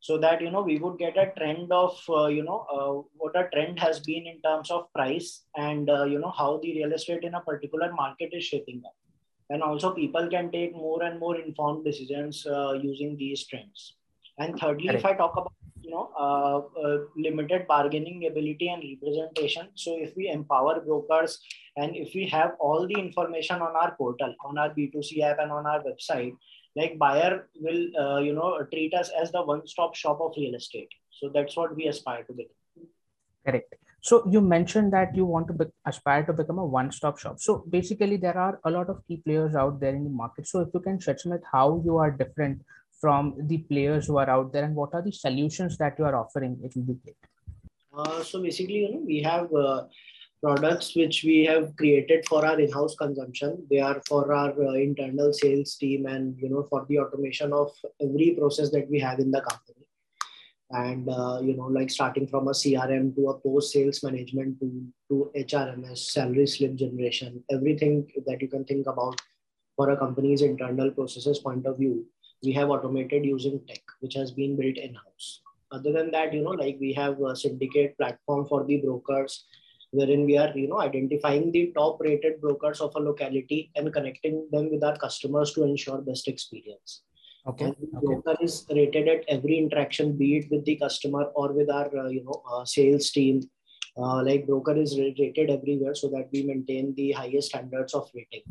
so 0.07 0.17
that 0.25 0.41
you 0.41 0.51
know 0.51 0.63
we 0.63 0.79
would 0.83 0.99
get 0.99 1.17
a 1.25 1.27
trend 1.37 1.73
of 1.73 1.95
uh, 2.09 2.27
you 2.27 2.45
know 2.49 2.61
uh, 2.77 2.93
what 3.21 3.39
a 3.43 3.49
trend 3.55 3.79
has 3.87 4.01
been 4.01 4.27
in 4.33 4.41
terms 4.43 4.71
of 4.71 4.93
price 4.93 5.29
and 5.57 5.91
uh, 5.91 6.05
you 6.05 6.19
know 6.19 6.33
how 6.41 6.51
the 6.63 6.73
real 6.79 6.93
estate 6.99 7.25
in 7.25 7.35
a 7.35 7.41
particular 7.41 7.93
market 7.93 8.31
is 8.33 8.45
shaping 8.45 8.83
up. 8.87 8.97
And 9.49 9.63
also 9.63 9.95
people 9.95 10.29
can 10.29 10.51
take 10.51 10.75
more 10.75 11.03
and 11.05 11.21
more 11.21 11.37
informed 11.37 11.85
decisions 11.85 12.47
uh, 12.47 12.73
using 12.73 13.17
these 13.17 13.47
trends. 13.47 13.95
And 14.39 14.59
thirdly 14.61 14.95
if 14.95 15.05
i 15.11 15.13
talk 15.19 15.37
about 15.43 15.53
you 15.87 15.93
know 15.93 16.11
uh, 16.25 16.59
uh, 16.85 16.99
limited 17.17 17.67
bargaining 17.69 18.27
ability 18.31 18.69
and 18.69 18.83
representation 18.93 19.69
so 19.75 19.97
if 20.07 20.17
we 20.17 20.29
empower 20.29 20.81
brokers 20.81 21.39
and 21.77 21.97
if 21.97 22.15
we 22.15 22.27
have 22.37 22.53
all 22.59 22.87
the 22.93 22.99
information 23.07 23.63
on 23.67 23.77
our 23.83 23.95
portal 24.01 24.35
on 24.45 24.59
our 24.59 24.71
b2c 24.71 25.23
app 25.29 25.39
and 25.39 25.53
on 25.53 25.67
our 25.67 25.83
website 25.89 26.35
like 26.77 26.99
buyer 26.99 27.49
will 27.61 27.83
uh, 28.03 28.21
you 28.21 28.35
know 28.35 28.51
treat 28.73 28.95
us 28.95 29.11
as 29.21 29.33
the 29.33 29.43
one 29.43 29.67
stop 29.67 29.95
shop 29.95 30.21
of 30.21 30.35
real 30.37 30.55
estate. 30.55 30.91
So 31.11 31.31
that's 31.33 31.57
what 31.57 31.75
we 31.75 31.87
aspire 31.87 32.23
to 32.25 32.33
be 32.33 32.49
correct. 33.47 33.75
So 34.03 34.23
you 34.31 34.41
mentioned 34.41 34.93
that 34.93 35.17
you 35.17 35.25
want 35.25 35.49
to 35.49 35.53
be, 35.53 35.65
aspire 35.85 36.23
to 36.25 36.33
become 36.33 36.59
a 36.59 36.65
one 36.65 36.93
stop 36.93 37.19
shop. 37.19 37.41
So 37.41 37.65
basically 37.69 38.17
there 38.17 38.37
are 38.39 38.61
a 38.65 38.71
lot 38.71 38.89
of 38.89 39.03
key 39.09 39.17
players 39.25 39.57
out 39.57 39.81
there 39.81 39.95
in 39.95 40.05
the 40.05 40.11
market. 40.11 40.47
So 40.47 40.61
if 40.61 40.69
you 40.75 40.81
can 40.81 41.01
shed 41.01 41.19
some 41.19 41.33
light 41.33 41.41
how 41.51 41.83
you 41.85 41.97
are 41.97 42.11
different 42.11 42.61
from 43.01 43.35
the 43.39 43.59
players 43.59 44.07
who 44.07 44.19
are 44.19 44.29
out 44.31 44.53
there 44.53 44.65
and 44.65 44.75
what 44.75 44.95
are 44.95 45.03
the 45.03 45.13
solutions 45.13 45.77
that 45.79 45.99
you 45.99 46.05
are 46.05 46.17
offering 46.17 46.59
it 46.63 46.75
will 46.75 46.83
be 46.83 46.97
great 47.03 47.17
uh, 47.97 48.23
so 48.23 48.43
basically 48.43 48.81
you 48.85 48.93
know 48.93 49.03
we 49.05 49.21
have 49.23 49.53
uh, 49.55 49.85
products 50.47 50.95
which 50.95 51.25
we 51.25 51.45
have 51.45 51.75
created 51.77 52.25
for 52.29 52.47
our 52.47 52.59
in-house 52.61 52.95
consumption. 52.95 53.67
They 53.69 53.81
are 53.81 54.01
for 54.09 54.33
our 54.33 54.53
uh, 54.53 54.75
internal 54.75 55.33
sales 55.33 55.75
team 55.75 56.07
and 56.07 56.39
you 56.41 56.51
know 56.51 56.63
for 56.71 56.87
the 56.89 57.01
automation 57.01 57.53
of 57.53 57.73
every 58.01 58.29
process 58.39 58.71
that 58.71 58.89
we 58.89 59.01
have 59.01 59.19
in 59.19 59.33
the 59.33 59.41
company. 59.41 59.83
And 60.71 61.09
uh, 61.09 61.41
you 61.43 61.57
know 61.57 61.67
like 61.79 61.91
starting 61.91 62.29
from 62.29 62.47
a 62.49 62.55
crm 62.61 63.15
to 63.17 63.29
a 63.31 63.35
post 63.41 63.73
sales 63.73 64.03
management 64.07 64.59
to 64.61 64.69
to 65.09 65.31
hrms 65.43 65.99
salary 66.15 66.47
slip 66.55 66.75
generation 66.81 67.37
everything 67.57 68.01
that 68.27 68.43
you 68.43 68.49
can 68.55 68.65
think 68.71 68.89
about 68.95 69.21
for 69.77 69.91
a 69.91 69.97
company's 69.97 70.43
internal 70.49 70.91
processes 70.97 71.39
point 71.45 71.71
of 71.73 71.79
view 71.83 71.95
we 72.49 72.53
have 72.59 72.75
automated 72.77 73.29
using 73.35 73.61
tech 73.69 73.95
which 74.01 74.19
has 74.23 74.33
been 74.41 74.57
built 74.63 74.83
in 74.89 74.99
house 75.05 75.29
other 75.79 75.93
than 75.99 76.11
that 76.17 76.35
you 76.39 76.43
know 76.49 76.59
like 76.65 76.83
we 76.89 76.93
have 77.03 77.23
a 77.31 77.37
syndicate 77.45 77.97
platform 78.03 78.45
for 78.53 78.65
the 78.65 78.79
brokers 78.89 79.39
wherein 79.97 80.25
we 80.29 80.37
are 80.43 80.53
you 80.61 80.69
know 80.69 80.81
identifying 80.81 81.51
the 81.53 81.65
top 81.79 82.01
rated 82.07 82.41
brokers 82.41 82.81
of 82.81 82.95
a 82.97 83.05
locality 83.09 83.71
and 83.77 83.93
connecting 83.93 84.47
them 84.53 84.71
with 84.71 84.85
our 84.85 84.97
customers 85.05 85.53
to 85.55 85.65
ensure 85.65 85.99
best 85.99 86.29
experience. 86.29 87.03
Okay, 87.47 87.67
and 87.67 87.77
the 87.81 87.97
okay. 87.97 88.07
broker 88.07 88.37
is 88.43 88.67
rated 88.71 89.09
at 89.09 89.25
every 89.29 89.59
interaction 89.59 90.17
be 90.17 90.37
it 90.39 90.51
with 90.51 90.65
the 90.65 90.77
customer 90.77 91.25
or 91.35 91.53
with 91.53 91.71
our 91.71 91.91
uh, 92.05 92.09
you 92.09 92.25
know 92.25 92.43
uh, 92.51 92.65
sales 92.65 93.11
team. 93.11 93.43
Uh, 93.99 94.23
like 94.23 94.47
broker 94.47 94.77
is 94.77 94.99
rated 94.99 95.49
everywhere 95.51 95.95
so 95.95 96.09
that 96.09 96.29
we 96.31 96.43
maintain 96.43 96.95
the 96.97 97.13
highest 97.13 97.49
standards 97.49 97.95
of 97.95 98.11
rating. 98.15 98.43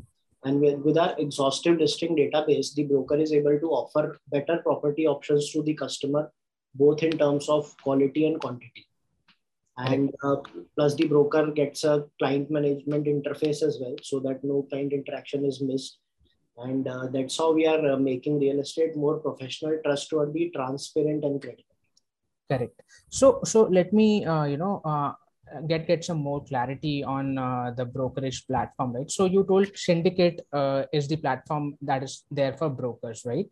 And 0.44 0.60
with, 0.60 0.80
with 0.80 0.98
our 0.98 1.16
exhaustive 1.20 1.78
listing 1.80 2.16
database 2.16 2.74
the 2.74 2.84
broker 2.84 3.18
is 3.18 3.32
able 3.32 3.60
to 3.60 3.70
offer 3.82 4.20
better 4.32 4.58
property 4.64 5.06
options 5.08 5.52
to 5.52 5.62
the 5.64 5.74
customer 5.74 6.32
both 6.76 7.04
in 7.04 7.18
terms 7.18 7.48
of 7.50 7.76
quality 7.84 8.26
and 8.28 8.40
quantity 8.40 8.86
and 9.78 10.14
uh, 10.24 10.38
plus 10.76 10.96
the 10.96 11.08
broker 11.08 11.52
gets 11.52 11.84
a 11.84 12.06
client 12.20 12.50
management 12.50 13.06
interface 13.06 13.62
as 13.62 13.78
well 13.82 13.96
so 14.02 14.20
that 14.20 14.44
no 14.44 14.64
client 14.70 14.94
interaction 14.94 15.46
is 15.46 15.62
missed. 15.62 16.00
And 16.58 16.88
uh, 16.88 17.08
that's 17.12 17.38
how 17.38 17.52
we 17.52 17.68
are 17.68 17.92
uh, 17.92 17.98
making 17.98 18.40
real 18.40 18.62
estate 18.62 18.96
more 18.96 19.18
professional 19.20 19.78
trustworthy 19.84 20.52
transparent 20.56 21.26
and 21.26 21.42
credible. 21.42 21.64
Correct. 22.50 22.82
So 23.10 23.42
so 23.44 23.64
let 23.64 23.92
me 23.92 24.24
uh, 24.24 24.46
you 24.46 24.56
know 24.56 24.82
uh, 24.86 25.12
get 25.68 25.88
get 25.88 26.06
some 26.06 26.20
more 26.20 26.44
clarity 26.46 27.04
on 27.04 27.38
uh, 27.38 27.72
the 27.76 27.84
brokerage 27.84 28.48
platform 28.48 28.94
right? 28.94 29.12
So 29.12 29.26
you 29.26 29.44
told 29.44 29.76
syndicate 29.76 30.42
uh, 30.54 30.84
is 30.94 31.10
the 31.10 31.18
platform 31.18 31.76
that 31.82 32.04
is 32.04 32.24
there 32.32 32.54
for 32.54 32.70
brokers 32.70 33.24
right 33.26 33.50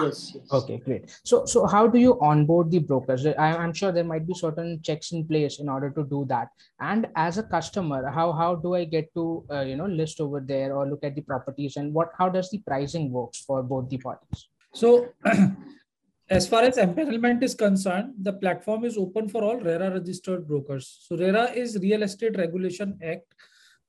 yes, 0.00 0.32
yes 0.34 0.52
okay 0.52 0.78
great 0.78 1.18
so 1.24 1.44
so 1.44 1.66
how 1.66 1.86
do 1.86 1.98
you 1.98 2.18
onboard 2.20 2.70
the 2.70 2.78
brokers 2.78 3.26
I, 3.26 3.56
i'm 3.56 3.72
sure 3.72 3.92
there 3.92 4.04
might 4.04 4.26
be 4.26 4.34
certain 4.34 4.80
checks 4.82 5.12
in 5.12 5.26
place 5.26 5.60
in 5.60 5.68
order 5.68 5.90
to 5.90 6.04
do 6.04 6.24
that 6.28 6.48
and 6.80 7.06
as 7.16 7.38
a 7.38 7.42
customer 7.42 8.10
how 8.10 8.32
how 8.32 8.54
do 8.56 8.74
i 8.74 8.84
get 8.84 9.12
to 9.14 9.44
uh, 9.50 9.60
you 9.60 9.76
know 9.76 9.86
list 9.86 10.20
over 10.20 10.40
there 10.40 10.74
or 10.74 10.88
look 10.88 11.04
at 11.04 11.14
the 11.14 11.22
properties 11.22 11.76
and 11.76 11.94
what 11.94 12.10
how 12.18 12.28
does 12.28 12.50
the 12.50 12.58
pricing 12.58 13.10
works 13.10 13.40
for 13.40 13.62
both 13.62 13.88
the 13.88 13.98
parties 13.98 14.48
So, 14.76 15.08
as 16.28 16.46
far 16.46 16.62
as 16.62 16.76
empanelment 16.76 17.42
is 17.42 17.54
concerned, 17.54 18.12
the 18.20 18.34
platform 18.34 18.84
is 18.84 18.98
open 18.98 19.28
for 19.28 19.42
all 19.42 19.58
RERA 19.58 19.90
registered 19.90 20.46
brokers. 20.46 21.06
So, 21.06 21.16
RERA 21.16 21.44
is 21.52 21.78
Real 21.80 22.02
Estate 22.02 22.36
Regulation 22.36 22.98
Act. 23.02 23.34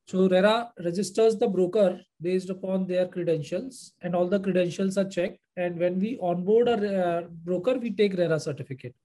So, 0.08 0.30
RERA 0.30 0.72
registers 0.86 1.36
the 1.36 1.48
broker 1.50 2.00
based 2.22 2.50
upon 2.50 2.88
their 2.88 3.06
credentials, 3.08 3.94
and 4.02 4.16
all 4.16 4.30
the 4.30 4.40
credentials 4.40 4.98
are 4.98 5.10
checked. 5.10 5.40
And 5.58 5.80
when 5.80 6.00
we 6.00 6.18
onboard 6.22 6.70
a 6.70 7.06
uh, 7.06 7.22
broker, 7.44 7.74
we 7.74 7.92
take 7.92 8.14
RERA 8.14 8.40
certificate. 8.40 8.96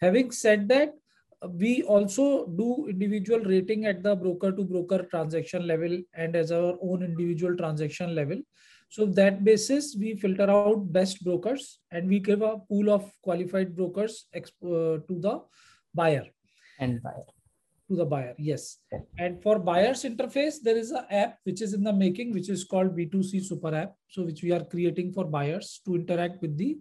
Having 0.00 0.30
said 0.30 0.68
that, 0.68 0.94
we 1.50 1.82
also 1.82 2.46
do 2.46 2.86
individual 2.88 3.40
rating 3.40 3.84
at 3.86 4.02
the 4.02 4.14
broker 4.16 4.50
to 4.52 4.64
broker 4.64 5.06
transaction 5.10 5.66
level 5.66 6.00
and 6.14 6.36
as 6.36 6.52
our 6.52 6.78
own 6.80 7.02
individual 7.02 7.56
transaction 7.56 8.14
level. 8.14 8.40
So 8.88 9.06
that 9.06 9.44
basis, 9.44 9.96
we 9.98 10.14
filter 10.14 10.48
out 10.48 10.92
best 10.92 11.24
brokers 11.24 11.80
and 11.90 12.08
we 12.08 12.20
give 12.20 12.42
a 12.42 12.58
pool 12.58 12.90
of 12.90 13.10
qualified 13.22 13.74
brokers 13.76 14.26
uh, 14.34 14.40
to 14.62 15.02
the 15.08 15.40
buyer. 15.92 16.26
and 16.78 17.02
buyer 17.02 17.33
To 17.90 17.96
the 17.96 18.04
buyer, 18.06 18.34
yes. 18.38 18.78
And 19.18 19.42
for 19.42 19.58
buyer's 19.58 20.04
interface, 20.04 20.54
there 20.62 20.76
is 20.76 20.90
an 20.90 21.04
app 21.10 21.38
which 21.44 21.60
is 21.60 21.74
in 21.74 21.84
the 21.84 21.92
making, 21.92 22.32
which 22.32 22.48
is 22.48 22.64
called 22.64 22.96
B2C 22.96 23.44
Super 23.44 23.74
App. 23.74 23.94
So 24.08 24.22
which 24.22 24.42
we 24.42 24.52
are 24.52 24.64
creating 24.64 25.12
for 25.12 25.26
buyers 25.26 25.82
to 25.84 25.94
interact 25.94 26.40
with 26.40 26.56
the 26.56 26.78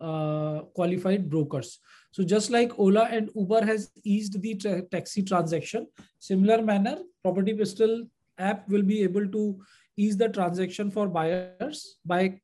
uh, 0.00 0.60
qualified 0.74 1.28
brokers. 1.28 1.80
So 2.12 2.22
just 2.22 2.50
like 2.50 2.78
Ola 2.78 3.08
and 3.10 3.30
Uber 3.34 3.64
has 3.64 3.90
eased 4.04 4.40
the 4.40 4.54
tra- 4.54 4.82
taxi 4.82 5.22
transaction, 5.22 5.88
similar 6.20 6.62
manner, 6.62 6.98
Property 7.22 7.54
Pistol 7.54 8.06
app 8.38 8.68
will 8.68 8.82
be 8.82 9.02
able 9.02 9.26
to 9.28 9.58
ease 9.96 10.16
the 10.16 10.28
transaction 10.28 10.90
for 10.90 11.08
buyers 11.08 11.98
by 12.04 12.40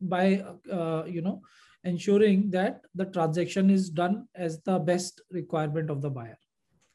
by 0.00 0.42
uh, 0.70 1.04
you 1.06 1.22
know 1.22 1.42
ensuring 1.84 2.50
that 2.50 2.80
the 2.94 3.06
transaction 3.06 3.70
is 3.70 3.88
done 3.88 4.26
as 4.34 4.60
the 4.62 4.78
best 4.78 5.20
requirement 5.30 5.90
of 5.90 6.02
the 6.02 6.10
buyer. 6.10 6.38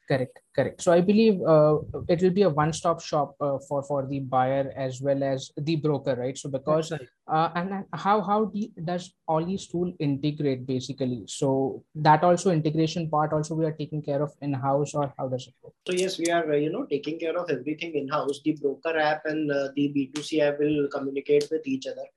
Correct 0.07 0.39
correct 0.55 0.81
so 0.81 0.91
i 0.91 1.01
believe 1.01 1.41
uh, 1.41 1.77
it 2.07 2.21
will 2.21 2.35
be 2.39 2.43
a 2.43 2.49
one 2.49 2.71
stop 2.71 3.01
shop 3.01 3.35
uh, 3.41 3.57
for 3.67 3.81
for 3.83 4.05
the 4.07 4.19
buyer 4.19 4.71
as 4.75 5.01
well 5.01 5.23
as 5.23 5.51
the 5.57 5.75
broker 5.75 6.15
right 6.15 6.37
so 6.37 6.49
because 6.49 6.91
right. 6.91 7.07
uh, 7.27 7.49
and 7.55 7.85
how 7.93 8.21
how 8.21 8.45
the, 8.53 8.71
does 8.83 9.13
all 9.27 9.45
these 9.45 9.67
tool 9.67 9.91
integrate 9.99 10.65
basically 10.65 11.23
so 11.27 11.83
that 11.95 12.23
also 12.23 12.51
integration 12.51 13.09
part 13.09 13.33
also 13.33 13.55
we 13.55 13.65
are 13.65 13.77
taking 13.81 14.01
care 14.01 14.21
of 14.21 14.31
in 14.41 14.53
house 14.53 14.93
or 14.93 15.13
how 15.17 15.27
does 15.27 15.47
it 15.47 15.53
work 15.63 15.75
So 15.85 15.93
yes, 15.93 16.17
we 16.17 16.31
are 16.31 16.51
uh, 16.51 16.55
you 16.55 16.71
know 16.71 16.85
taking 16.85 17.19
care 17.19 17.37
of 17.37 17.49
everything 17.49 17.93
in 17.95 18.07
house. 18.07 18.41
The 18.43 18.53
broker 18.53 18.97
app 18.97 19.25
and 19.25 19.51
uh, 19.51 19.69
the 19.75 19.93
B2C 19.93 20.41
app 20.41 20.59
will 20.59 20.87
communicate 20.89 21.47
with 21.51 21.67
each 21.67 21.85
other, 21.85 22.07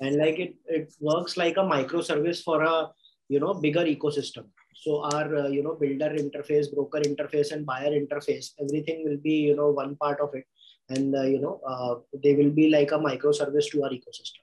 and 0.00 0.16
like 0.16 0.38
it 0.38 0.54
it 0.66 0.92
works 1.00 1.38
like 1.38 1.56
a 1.56 1.64
microservice 1.64 2.42
for 2.42 2.62
a 2.62 2.90
you 3.28 3.40
know 3.40 3.54
bigger 3.54 3.84
ecosystem. 3.84 4.44
So 4.74 5.04
our 5.12 5.36
uh, 5.36 5.48
you 5.48 5.62
know 5.62 5.74
builder 5.74 6.10
interface, 6.10 6.72
broker 6.74 7.00
interface, 7.00 7.52
and 7.52 7.64
buyer 7.64 7.90
interface, 7.90 8.52
everything 8.60 9.04
will 9.04 9.18
be 9.18 9.34
you 9.48 9.56
know 9.56 9.70
one 9.70 9.96
part 9.96 10.20
of 10.20 10.34
it, 10.34 10.46
and 10.88 11.14
uh, 11.14 11.22
you 11.22 11.40
know 11.40 11.60
uh, 11.66 11.94
they 12.22 12.34
will 12.34 12.50
be 12.50 12.70
like 12.70 12.92
a 12.92 12.98
microservice 12.98 13.70
to 13.70 13.84
our 13.84 13.90
ecosystem. 13.90 14.42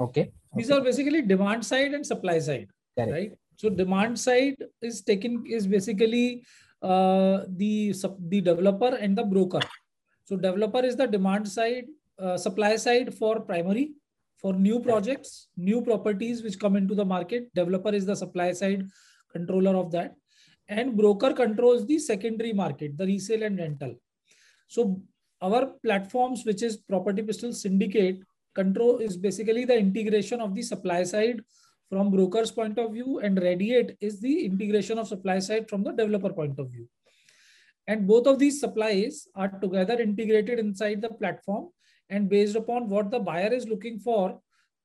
okay 0.00 0.32
These 0.56 0.70
okay. 0.70 0.80
are 0.80 0.84
basically 0.84 1.22
demand 1.22 1.64
side 1.64 1.92
and 1.94 2.06
supply 2.06 2.38
side. 2.38 2.68
correct 2.96 3.12
right 3.12 3.32
so 3.56 3.70
demand 3.70 4.18
side 4.18 4.56
is 4.80 5.02
taken 5.02 5.44
is 5.46 5.66
basically 5.66 6.44
uh, 6.82 7.44
the 7.62 7.92
sup- 7.92 8.18
the 8.28 8.40
developer 8.40 8.96
and 8.96 9.16
the 9.16 9.24
broker 9.24 9.60
so 10.24 10.36
developer 10.36 10.84
is 10.90 10.96
the 10.96 11.06
demand 11.06 11.48
side 11.48 11.86
uh, 12.18 12.36
supply 12.36 12.76
side 12.76 13.14
for 13.14 13.40
primary 13.40 13.92
for 14.42 14.52
new 14.52 14.80
projects 14.80 15.48
new 15.56 15.80
properties 15.82 16.42
which 16.42 16.58
come 16.58 16.76
into 16.76 16.94
the 16.94 17.04
market 17.04 17.48
developer 17.54 17.94
is 18.00 18.06
the 18.06 18.16
supply 18.24 18.50
side 18.52 18.84
controller 19.32 19.76
of 19.76 19.90
that. 19.92 20.14
And 20.68 20.96
broker 20.96 21.32
controls 21.32 21.86
the 21.86 21.98
secondary 21.98 22.52
market 22.52 22.96
the 22.96 23.06
resale 23.06 23.42
and 23.42 23.58
rental. 23.58 23.94
So 24.68 25.02
our 25.42 25.66
platforms 25.84 26.44
which 26.44 26.62
is 26.62 26.76
property 26.76 27.22
pistol 27.22 27.52
syndicate 27.52 28.20
control 28.54 28.98
is 28.98 29.16
basically 29.16 29.64
the 29.64 29.76
integration 29.76 30.40
of 30.40 30.54
the 30.54 30.62
supply 30.62 31.02
side 31.02 31.40
from 31.90 32.10
broker's 32.10 32.50
point 32.50 32.78
of 32.78 32.92
view 32.92 33.18
and 33.18 33.38
radiate 33.42 33.96
is 34.00 34.20
the 34.20 34.46
integration 34.46 34.98
of 34.98 35.08
supply 35.08 35.38
side 35.38 35.68
from 35.68 35.82
the 35.82 35.92
developer 35.92 36.32
point 36.32 36.58
of 36.58 36.70
view. 36.70 36.88
And 37.86 38.06
both 38.06 38.26
of 38.26 38.38
these 38.38 38.60
supplies 38.60 39.26
are 39.34 39.48
together 39.60 40.00
integrated 40.00 40.58
inside 40.58 41.02
the 41.02 41.10
platform 41.10 41.68
and 42.08 42.28
based 42.28 42.56
upon 42.56 42.88
what 42.88 43.10
the 43.10 43.18
buyer 43.18 43.52
is 43.52 43.68
looking 43.68 43.98
for 43.98 44.40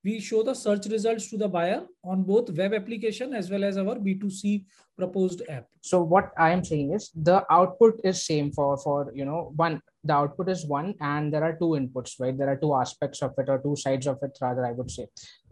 we 0.07 0.19
show 0.27 0.41
the 0.47 0.55
search 0.63 0.85
results 0.95 1.29
to 1.31 1.37
the 1.43 1.47
buyer 1.55 1.79
on 2.11 2.23
both 2.31 2.51
web 2.59 2.73
application 2.79 3.33
as 3.39 3.49
well 3.53 3.63
as 3.69 3.77
our 3.81 3.95
b2c 4.07 4.63
proposed 4.99 5.41
app. 5.55 5.65
So 5.89 6.01
what 6.13 6.31
i 6.45 6.49
am 6.55 6.63
saying 6.69 6.93
is 6.97 7.09
the 7.29 7.37
output 7.57 7.99
is 8.11 8.23
same 8.31 8.51
for 8.57 8.69
for 8.85 8.97
you 9.19 9.25
know 9.29 9.41
one 9.65 9.75
the 10.11 10.15
output 10.21 10.49
is 10.55 10.65
one 10.77 10.93
and 11.11 11.33
there 11.33 11.43
are 11.47 11.55
two 11.61 11.71
inputs 11.81 12.13
right? 12.21 12.37
There 12.37 12.49
are 12.53 12.59
two 12.63 12.73
aspects 12.83 13.21
of 13.21 13.33
it 13.43 13.49
or 13.53 13.59
two 13.67 13.75
sides 13.83 14.07
of 14.07 14.17
it 14.29 14.37
rather 14.41 14.65
i 14.65 14.71
would 14.71 14.91
say. 14.97 15.07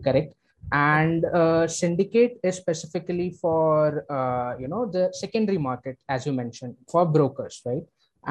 Correct? 0.07 0.33
And 0.71 1.25
uh, 1.25 1.67
syndicate 1.67 2.39
is 2.43 2.55
specifically 2.63 3.29
for 3.41 4.05
uh, 4.19 4.57
you 4.63 4.69
know 4.73 4.85
the 4.95 5.03
secondary 5.23 5.61
market 5.69 5.97
as 6.15 6.25
you 6.25 6.33
mentioned 6.43 6.75
for 6.91 7.05
brokers 7.17 7.61
right? 7.65 7.85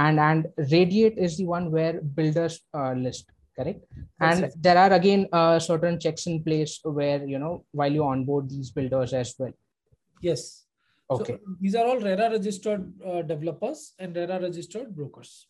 And 0.06 0.18
and 0.28 0.48
radiate 0.76 1.18
is 1.28 1.36
the 1.36 1.46
one 1.56 1.70
where 1.70 1.94
builders 2.20 2.60
uh, 2.80 2.92
list 3.06 3.33
correct? 3.56 3.84
That's 4.18 4.36
and 4.36 4.44
it. 4.46 4.54
there 4.60 4.78
are 4.78 4.92
again 4.92 5.28
uh, 5.32 5.58
certain 5.58 5.98
checks 5.98 6.26
in 6.26 6.42
place 6.42 6.80
where 6.82 7.24
you 7.24 7.38
know 7.38 7.64
while 7.72 7.92
you 7.92 8.04
onboard 8.04 8.48
these 8.48 8.70
builders 8.70 9.12
as 9.12 9.34
well. 9.38 9.52
Yes. 10.20 10.64
Okay. 11.10 11.34
so 11.34 11.38
these 11.60 11.74
are 11.74 11.84
all 11.84 12.00
rera 12.00 12.30
registered 12.30 12.92
uh, 13.06 13.20
developers 13.22 13.92
and 13.98 14.16
rera 14.16 14.40
registered 14.40 14.94
brokers. 14.96 15.48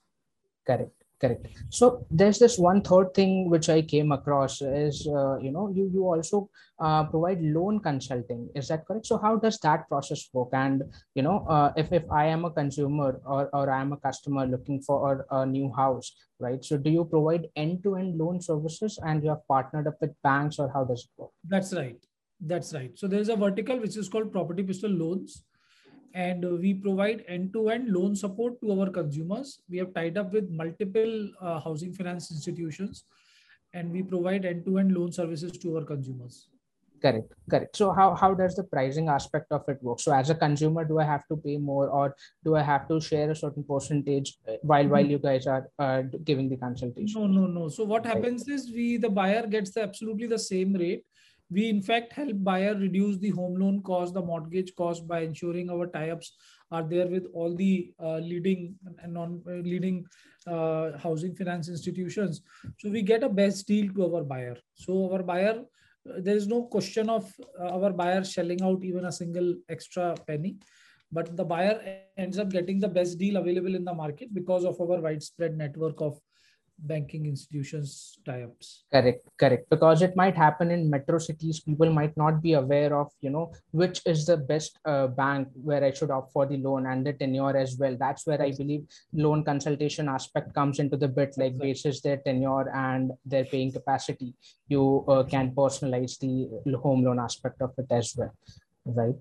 Correct 0.66 1.03
correct. 1.20 1.46
So 1.70 2.06
there's 2.10 2.38
this 2.38 2.58
one 2.58 2.82
third 2.82 3.14
thing 3.14 3.50
which 3.50 3.68
i 3.68 3.80
came 3.80 4.12
across 4.12 4.60
is 4.60 5.06
uh, 5.06 5.38
you 5.38 5.52
know 5.52 5.68
you 5.74 5.90
you 5.92 6.04
also 6.04 6.50
uh, 6.80 7.04
provide 7.04 7.40
loan 7.40 7.80
consulting. 7.80 8.48
Is 8.54 8.68
that 8.68 8.86
correct? 8.86 9.06
So 9.06 9.18
how 9.18 9.36
does 9.36 9.58
that 9.60 9.88
process 9.88 10.28
work? 10.32 10.50
And 10.52 10.82
you 11.14 11.22
know 11.22 11.46
uh, 11.48 11.72
if 11.76 11.92
if 11.92 12.04
i 12.10 12.26
am 12.26 12.44
a 12.44 12.50
consumer 12.50 13.20
or 13.24 13.48
or 13.52 13.70
i 13.70 13.80
am 13.80 13.92
a 13.92 13.96
customer 13.96 14.46
looking 14.46 14.80
for 14.82 15.26
a, 15.30 15.40
a 15.40 15.46
new 15.46 15.72
house 15.72 16.12
right? 16.40 16.64
So 16.64 16.76
do 16.76 16.90
you 16.90 17.04
provide 17.04 17.46
end 17.56 17.82
to 17.84 17.96
end 17.96 18.18
loan 18.18 18.40
services 18.40 18.98
and 19.02 19.22
you 19.22 19.30
have 19.30 19.46
partnered 19.48 19.86
up 19.86 19.96
with 20.00 20.10
banks 20.22 20.58
or 20.58 20.70
how 20.72 20.84
does 20.84 21.04
it 21.04 21.20
work? 21.20 21.30
That's 21.44 21.72
right. 21.72 21.96
That's 22.40 22.74
right. 22.74 22.90
So 22.98 23.06
there's 23.06 23.28
a 23.28 23.36
vertical 23.36 23.78
which 23.78 23.96
is 23.96 24.08
called 24.08 24.32
Property 24.32 24.62
Pistol 24.62 24.90
Loans, 24.90 25.44
and 26.14 26.44
uh, 26.44 26.54
we 26.54 26.72
provide 26.72 27.24
end-to-end 27.26 27.88
loan 27.92 28.14
support 28.14 28.60
to 28.62 28.80
our 28.80 28.88
consumers. 28.88 29.60
We 29.68 29.78
have 29.78 29.92
tied 29.92 30.16
up 30.16 30.32
with 30.32 30.48
multiple 30.48 31.30
uh, 31.40 31.60
housing 31.60 31.92
finance 31.92 32.30
institutions, 32.30 33.04
and 33.72 33.90
we 33.90 34.02
provide 34.02 34.44
end-to-end 34.44 34.96
loan 34.96 35.12
services 35.12 35.52
to 35.58 35.76
our 35.76 35.84
consumers. 35.84 36.48
correct 37.04 37.32
correct 37.52 37.76
so 37.80 37.92
how, 37.92 38.14
how 38.20 38.32
does 38.40 38.54
the 38.58 38.64
pricing 38.74 39.08
aspect 39.14 39.52
of 39.56 39.62
it 39.72 39.82
work 39.88 40.00
so 40.00 40.12
as 40.18 40.30
a 40.34 40.36
consumer 40.42 40.84
do 40.90 40.98
i 41.04 41.04
have 41.04 41.24
to 41.30 41.36
pay 41.46 41.56
more 41.70 41.88
or 41.98 42.04
do 42.44 42.54
i 42.60 42.62
have 42.68 42.86
to 42.90 43.00
share 43.08 43.30
a 43.30 43.36
certain 43.40 43.64
percentage 43.72 44.30
uh, 44.48 44.54
while 44.70 44.88
while 44.94 45.10
you 45.14 45.18
guys 45.26 45.46
are 45.54 45.64
uh, 45.78 46.02
giving 46.30 46.48
the 46.52 46.56
consultation 46.56 47.20
no 47.20 47.26
no 47.26 47.46
no 47.58 47.68
so 47.78 47.84
what 47.92 48.06
happens 48.12 48.46
right. 48.48 48.54
is 48.56 48.70
we 48.78 48.86
the 49.06 49.12
buyer 49.20 49.44
gets 49.56 49.74
the 49.74 49.82
absolutely 49.88 50.30
the 50.34 50.42
same 50.46 50.72
rate 50.84 51.04
we 51.50 51.68
in 51.68 51.82
fact 51.82 52.12
help 52.12 52.32
buyer 52.42 52.74
reduce 52.74 53.18
the 53.18 53.30
home 53.30 53.54
loan 53.56 53.82
cost 53.82 54.14
the 54.14 54.22
mortgage 54.22 54.74
cost 54.76 55.06
by 55.06 55.20
ensuring 55.20 55.70
our 55.70 55.86
tie-ups 55.86 56.32
are 56.70 56.82
there 56.82 57.06
with 57.06 57.26
all 57.32 57.54
the 57.54 57.92
uh, 58.02 58.18
leading 58.18 58.74
and 59.02 59.12
non 59.12 59.42
uh, 59.46 59.60
leading 59.72 60.04
uh, 60.46 60.98
housing 60.98 61.34
finance 61.34 61.68
institutions. 61.68 62.42
So 62.78 62.90
we 62.90 63.02
get 63.02 63.22
a 63.22 63.28
best 63.28 63.66
deal 63.66 63.92
to 63.94 64.14
our 64.14 64.24
buyer. 64.24 64.56
So 64.74 65.12
our 65.12 65.22
buyer 65.22 65.62
uh, 66.08 66.20
there 66.20 66.36
is 66.36 66.46
no 66.46 66.64
question 66.64 67.08
of 67.08 67.32
uh, 67.60 67.68
our 67.68 67.90
buyer 67.90 68.24
shelling 68.24 68.62
out 68.62 68.84
even 68.84 69.04
a 69.04 69.12
single 69.12 69.54
extra 69.68 70.14
penny 70.26 70.56
but 71.12 71.36
the 71.36 71.44
buyer 71.44 72.02
ends 72.16 72.38
up 72.38 72.50
getting 72.50 72.80
the 72.80 72.88
best 72.88 73.18
deal 73.18 73.36
available 73.36 73.74
in 73.74 73.84
the 73.84 73.94
market 73.94 74.34
because 74.34 74.64
of 74.64 74.80
our 74.80 75.00
widespread 75.00 75.56
network 75.56 76.00
of 76.00 76.18
banking 76.78 77.26
institutions 77.26 78.18
tie-ups. 78.24 78.84
Correct 78.92 79.26
correct. 79.38 79.70
Because 79.70 80.02
it 80.02 80.16
might 80.16 80.36
happen 80.36 80.70
in 80.70 80.90
metro 80.90 81.18
cities. 81.18 81.60
People 81.60 81.90
might 81.92 82.16
not 82.16 82.42
be 82.42 82.54
aware 82.54 82.96
of 82.96 83.12
you 83.20 83.30
know 83.30 83.52
which 83.70 84.00
is 84.06 84.26
the 84.26 84.36
best 84.36 84.78
uh, 84.84 85.06
bank 85.06 85.48
where 85.54 85.84
i 85.84 85.92
should 85.92 86.10
opt 86.10 86.32
for 86.32 86.46
the 86.46 86.56
loan 86.56 86.86
and 86.86 87.06
the 87.06 87.12
tenure 87.12 87.56
as 87.56 87.76
well. 87.78 87.96
That's 87.98 88.26
where 88.26 88.40
i 88.42 88.50
believe 88.50 88.84
loan 89.12 89.44
consultation 89.44 90.08
aspect 90.08 90.54
comes 90.54 90.78
into 90.78 90.96
the 90.96 91.08
bit 91.08 91.34
like 91.36 91.52
exactly. 91.52 91.72
basis 91.72 92.00
their 92.00 92.16
tenure 92.18 92.68
and 92.70 93.12
their 93.24 93.44
paying 93.44 93.72
capacity. 93.72 94.34
You 94.68 95.04
uh, 95.08 95.24
can 95.24 95.52
personalize 95.52 96.18
the 96.18 96.76
home 96.78 97.04
loan 97.04 97.18
aspect 97.18 97.62
of 97.62 97.72
it 97.78 97.86
as 97.90 98.14
well 98.16 98.32
right 98.86 99.14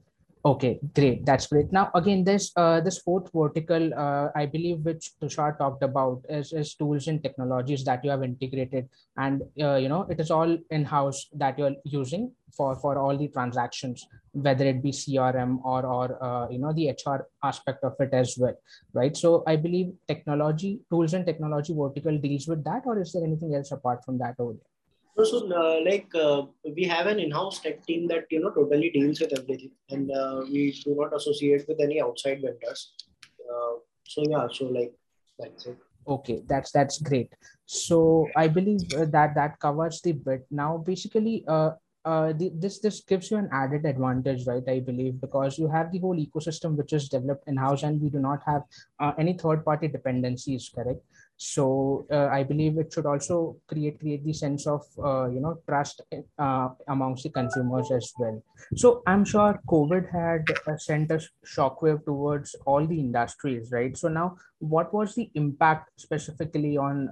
Okay, 0.46 0.78
great. 0.94 1.26
That's 1.26 1.48
great. 1.48 1.72
Now, 1.72 1.90
again, 1.96 2.26
this 2.26 2.52
uh, 2.58 2.82
this 2.82 2.98
fourth 3.00 3.30
vertical, 3.34 3.94
uh, 3.96 4.28
I 4.36 4.46
believe, 4.46 4.80
which 4.84 5.12
Tushar 5.22 5.58
talked 5.58 5.84
about, 5.84 6.26
is, 6.28 6.52
is 6.52 6.76
tools 6.76 7.08
and 7.08 7.24
technologies 7.24 7.86
that 7.86 8.04
you 8.04 8.12
have 8.12 8.24
integrated, 8.24 8.90
and 9.16 9.42
uh, 9.62 9.76
you 9.76 9.88
know, 9.88 10.02
it 10.10 10.20
is 10.20 10.32
all 10.32 10.58
in 10.70 10.84
house 10.84 11.28
that 11.36 11.58
you're 11.58 11.76
using 11.86 12.34
for 12.58 12.76
for 12.76 12.98
all 12.98 13.18
the 13.18 13.30
transactions, 13.30 14.06
whether 14.34 14.66
it 14.66 14.84
be 14.84 14.92
CRM 14.92 15.64
or 15.64 15.86
or 15.86 16.22
uh, 16.22 16.50
you 16.50 16.60
know 16.60 16.74
the 16.74 16.90
HR 16.90 17.26
aspect 17.42 17.82
of 17.86 17.96
it 18.02 18.10
as 18.12 18.36
well, 18.38 18.58
right? 18.92 19.16
So, 19.16 19.44
I 19.48 19.56
believe 19.56 19.94
technology 20.10 20.82
tools 20.90 21.14
and 21.14 21.26
technology 21.26 21.74
vertical 21.74 22.18
deals 22.18 22.50
with 22.50 22.66
that, 22.66 22.82
or 22.86 23.00
is 23.00 23.14
there 23.14 23.24
anything 23.24 23.56
else 23.56 23.72
apart 23.72 24.04
from 24.04 24.18
that 24.18 24.36
over 24.40 24.52
there? 24.60 24.73
So, 25.15 25.24
so 25.24 25.38
uh, 25.51 25.79
like 25.86 26.08
uh, 26.15 26.43
we 26.75 26.86
have 26.86 27.05
an 27.05 27.20
in-house 27.20 27.60
tech 27.60 27.86
team 27.86 28.08
that 28.08 28.25
you 28.32 28.41
know 28.41 28.50
totally 28.50 28.89
deals 28.89 29.20
with 29.20 29.38
everything, 29.38 29.72
and 29.89 30.10
uh, 30.12 30.41
we 30.51 30.72
do 30.84 30.96
not 30.98 31.15
associate 31.15 31.65
with 31.67 31.79
any 31.79 32.01
outside 32.01 32.41
vendors. 32.41 32.93
Uh, 33.39 33.74
so 34.05 34.24
yeah, 34.27 34.48
so 34.51 34.65
like 34.65 34.93
that's 35.38 35.67
it. 35.67 35.77
Okay, 36.08 36.41
that's 36.48 36.72
that's 36.72 37.00
great. 37.00 37.32
So 37.65 38.27
I 38.36 38.48
believe 38.48 38.89
that 38.89 39.36
that 39.36 39.60
covers 39.60 40.01
the 40.01 40.13
bit. 40.13 40.46
Now, 40.50 40.77
basically, 40.77 41.46
uh, 41.48 41.72
uh, 42.05 42.34
the, 42.34 42.51
this 42.55 42.79
this 42.79 43.01
gives 43.01 43.32
you 43.32 43.38
an 43.38 43.50
added 43.53 43.86
advantage, 43.86 44.46
right? 44.46 44.63
I 44.67 44.79
believe 44.79 45.22
because 45.22 45.58
you 45.58 45.70
have 45.70 45.91
the 45.91 46.00
whole 46.00 46.17
ecosystem 46.17 46.75
which 46.75 46.91
is 46.91 47.08
developed 47.08 47.48
in 47.48 47.55
house, 47.55 47.84
and 47.84 48.01
we 48.01 48.10
do 48.10 48.20
not 48.20 48.41
have 48.46 48.63
uh, 49.00 49.13
any 49.17 49.34
third 49.34 49.63
party 49.63 49.88
dependencies. 49.88 50.70
Correct. 50.74 51.00
So 51.38 52.06
uh, 52.12 52.28
I 52.28 52.44
believe 52.44 52.78
it 52.78 52.94
should 52.94 53.06
also 53.06 53.58
create 53.68 54.00
create 54.00 54.24
the 54.24 54.34
sense 54.34 54.66
of 54.68 54.82
uh, 55.04 55.28
you 55.30 55.42
know 55.42 55.60
trust 55.68 56.02
uh, 56.38 56.70
amongst 56.88 57.24
the 57.24 57.30
consumers 57.30 57.92
as 57.92 58.13
well. 58.18 58.42
So 58.75 59.04
I'm 59.08 59.25
sure 59.25 59.60
COVID 59.68 60.12
had 60.12 60.46
uh, 60.68 60.78
sent 60.78 61.12
a 61.12 61.20
shockwave 61.46 62.06
towards 62.06 62.56
all 62.66 62.86
the 62.86 63.00
industries, 63.00 63.72
right? 63.72 63.98
So 63.98 64.08
now, 64.08 64.38
what 64.60 64.94
was 64.94 65.16
the 65.16 65.30
impact 65.34 65.90
specifically 66.00 66.78
on 66.78 67.10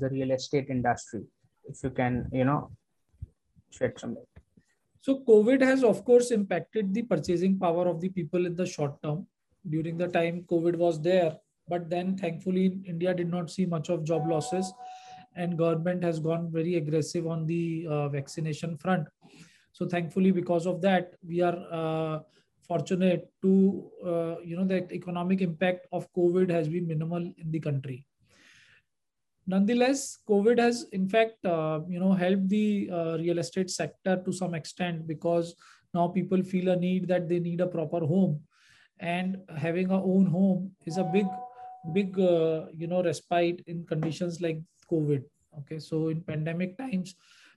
the 0.00 0.08
real 0.10 0.30
estate 0.30 0.68
industry? 0.68 1.22
If 1.64 1.82
you 1.82 1.90
can, 1.90 2.28
you 2.32 2.44
know, 2.44 2.70
shed 3.70 3.98
some 3.98 4.14
light. 4.14 4.26
So 5.00 5.18
COVID 5.28 5.62
has, 5.62 5.82
of 5.82 6.04
course, 6.04 6.30
impacted 6.30 6.94
the 6.94 7.02
purchasing 7.02 7.58
power 7.58 7.88
of 7.88 8.00
the 8.00 8.08
people 8.08 8.46
in 8.46 8.54
the 8.54 8.66
short 8.66 9.02
term. 9.02 9.26
During 9.68 9.98
the 9.98 10.08
time 10.08 10.44
COVID 10.48 10.76
was 10.76 11.00
there, 11.00 11.36
but 11.68 11.88
then 11.88 12.16
thankfully 12.16 12.80
India 12.86 13.14
did 13.14 13.30
not 13.30 13.50
see 13.50 13.66
much 13.66 13.88
of 13.88 14.04
job 14.04 14.28
losses, 14.28 14.72
and 15.36 15.58
government 15.58 16.02
has 16.04 16.18
gone 16.18 16.50
very 16.50 16.76
aggressive 16.76 17.26
on 17.26 17.46
the 17.46 17.86
uh, 17.88 18.08
vaccination 18.08 18.76
front. 18.76 19.06
So 19.72 19.86
thankfully, 19.86 20.30
because 20.30 20.66
of 20.66 20.82
that, 20.82 21.14
we 21.26 21.40
are 21.40 21.58
uh, 21.70 22.20
fortunate 22.66 23.30
to 23.42 23.90
uh, 24.06 24.36
you 24.44 24.56
know 24.56 24.66
that 24.66 24.92
economic 24.92 25.40
impact 25.40 25.86
of 25.92 26.12
COVID 26.12 26.50
has 26.50 26.68
been 26.68 26.86
minimal 26.86 27.22
in 27.38 27.50
the 27.50 27.60
country 27.60 28.06
nonetheless 29.46 30.18
covid 30.28 30.58
has 30.58 30.86
in 30.92 31.08
fact 31.08 31.44
uh, 31.44 31.80
you 31.88 31.98
know 31.98 32.12
helped 32.12 32.48
the 32.48 32.88
uh, 32.92 33.16
real 33.18 33.38
estate 33.38 33.70
sector 33.70 34.22
to 34.24 34.32
some 34.32 34.54
extent 34.54 35.06
because 35.06 35.54
now 35.94 36.06
people 36.08 36.42
feel 36.42 36.68
a 36.68 36.76
need 36.76 37.08
that 37.08 37.28
they 37.28 37.40
need 37.40 37.60
a 37.60 37.66
proper 37.66 38.00
home 38.00 38.40
and 39.00 39.36
having 39.56 39.90
a 39.90 40.02
own 40.02 40.26
home 40.26 40.70
is 40.86 40.96
a 40.96 41.04
big 41.04 41.26
big 41.92 42.18
uh, 42.18 42.66
you 42.72 42.86
know 42.86 43.02
respite 43.02 43.62
in 43.66 43.84
conditions 43.84 44.40
like 44.40 44.60
covid 44.90 45.24
okay? 45.58 45.78
So 45.78 46.08
in 46.08 46.20
pandemic 46.20 46.78
times 46.78 47.14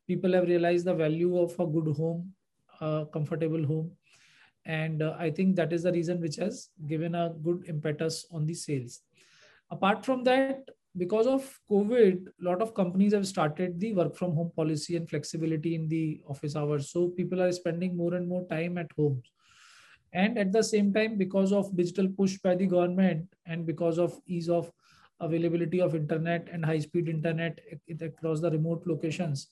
people 0.08 0.34
have 0.34 0.48
realized 0.48 0.86
the 0.86 0.94
value 0.94 1.38
of 1.38 1.54
a 1.60 1.66
good 1.66 1.96
home 1.96 2.34
a 2.82 3.06
comfortable 3.12 3.66
home. 3.66 3.92
And 4.66 5.04
uh, 5.04 5.16
i 5.20 5.30
think 5.30 5.56
that 5.56 5.72
is 5.72 5.84
the 5.84 5.92
reason 5.92 6.20
which 6.20 6.38
has 6.38 6.70
given 6.88 7.14
a 7.16 7.34
good 7.44 7.66
impetus 7.68 8.26
on 8.32 8.46
the 8.46 8.56
sales. 8.56 9.02
Apart 9.70 10.04
from 10.04 10.24
that 10.24 10.70
because 10.98 11.28
of 11.28 11.60
covid 11.70 12.28
a 12.28 12.44
lot 12.44 12.62
of 12.62 12.74
companies 12.74 13.14
have 13.14 13.28
started 13.28 13.80
the 13.80 13.94
work 13.94 14.16
from 14.16 14.34
home 14.34 14.52
policy 14.56 14.96
and 14.96 15.10
flexibility 15.10 15.76
in 15.76 15.88
the 15.88 16.22
office 16.28 16.56
hours. 16.56 16.90
So 16.90 17.10
people 17.10 17.42
are 17.42 17.52
spending 17.52 17.96
more 17.96 18.16
and 18.16 18.28
more 18.28 18.48
time 18.48 18.78
at 18.80 18.92
home 18.98 19.22
and 20.14 20.38
at 20.38 20.52
the 20.52 20.64
same 20.64 20.94
time 20.94 21.18
because 21.18 21.52
of 21.52 21.76
digital 21.76 22.08
push 22.08 22.38
by 22.38 22.56
the 22.56 22.66
government 22.66 23.28
and 23.46 23.66
because 23.66 23.98
of 23.98 24.20
ease 24.28 24.50
of 24.50 24.72
availability 25.20 25.82
of 25.82 25.96
internet 25.96 26.48
and 26.52 26.66
high 26.66 26.80
speed 26.80 27.08
internet 27.08 27.60
across 28.02 28.42
the 28.42 28.52
remote 28.52 28.84
locations 28.86 29.48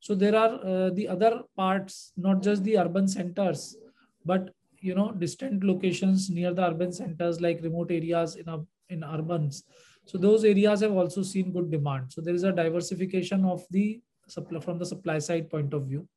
so 0.00 0.14
there 0.14 0.36
are 0.36 0.60
uh, 0.64 0.90
the 0.90 1.08
other 1.08 1.42
parts 1.56 2.12
not 2.16 2.42
just 2.42 2.62
the 2.64 2.78
urban 2.78 3.08
centers 3.08 3.76
but 4.24 4.50
you 4.80 4.94
know 4.94 5.10
distant 5.12 5.64
locations 5.64 6.30
near 6.30 6.54
the 6.54 6.64
urban 6.64 6.92
centers 6.92 7.40
like 7.40 7.60
remote 7.62 7.90
areas 7.90 8.36
in 8.36 8.48
a, 8.48 8.58
in 8.90 9.02
urbans 9.02 9.64
so 10.08 10.16
those 10.16 10.42
areas 10.42 10.80
have 10.80 10.92
also 10.92 11.22
seen 11.22 11.52
good 11.52 11.70
demand. 11.70 12.10
So 12.10 12.22
there 12.22 12.34
is 12.34 12.42
a 12.42 12.50
diversification 12.50 13.44
of 13.44 13.62
the 13.70 14.00
supply 14.26 14.58
from 14.58 14.78
the 14.78 14.86
supply 14.86 15.18
side 15.18 15.50
point 15.50 15.74
of 15.74 15.84
view. 15.84 16.08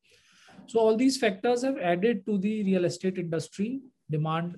So 0.66 0.80
all 0.80 0.96
these 0.96 1.18
factors 1.18 1.62
have 1.62 1.78
added 1.78 2.24
to 2.26 2.38
the 2.38 2.62
real 2.64 2.84
estate 2.84 3.18
industry. 3.18 3.80
Demand 4.10 4.56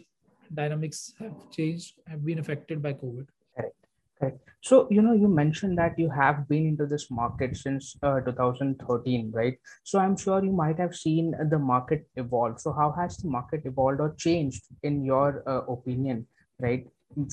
dynamics 0.52 1.14
have 1.18 1.34
changed, 1.50 1.94
have 2.06 2.24
been 2.24 2.38
affected 2.38 2.82
by 2.82 2.92
COVID. 2.92 3.26
Correct. 3.56 3.76
Correct. 4.18 4.38
So, 4.60 4.88
you 4.90 5.02
know, 5.02 5.12
you 5.12 5.28
mentioned 5.28 5.76
that 5.78 5.98
you 5.98 6.08
have 6.10 6.48
been 6.48 6.66
into 6.66 6.86
this 6.86 7.10
market 7.10 7.56
since 7.56 7.96
uh, 8.02 8.20
2013, 8.20 9.32
right? 9.34 9.58
So 9.82 9.98
I'm 9.98 10.16
sure 10.16 10.44
you 10.44 10.52
might 10.52 10.78
have 10.78 10.94
seen 10.94 11.34
the 11.50 11.58
market 11.58 12.06
evolve. 12.16 12.60
So 12.60 12.72
how 12.72 12.92
has 12.92 13.16
the 13.18 13.28
market 13.28 13.62
evolved 13.64 14.00
or 14.00 14.14
changed 14.16 14.64
in 14.82 15.04
your 15.04 15.42
uh, 15.46 15.72
opinion, 15.72 16.26
right? 16.58 16.86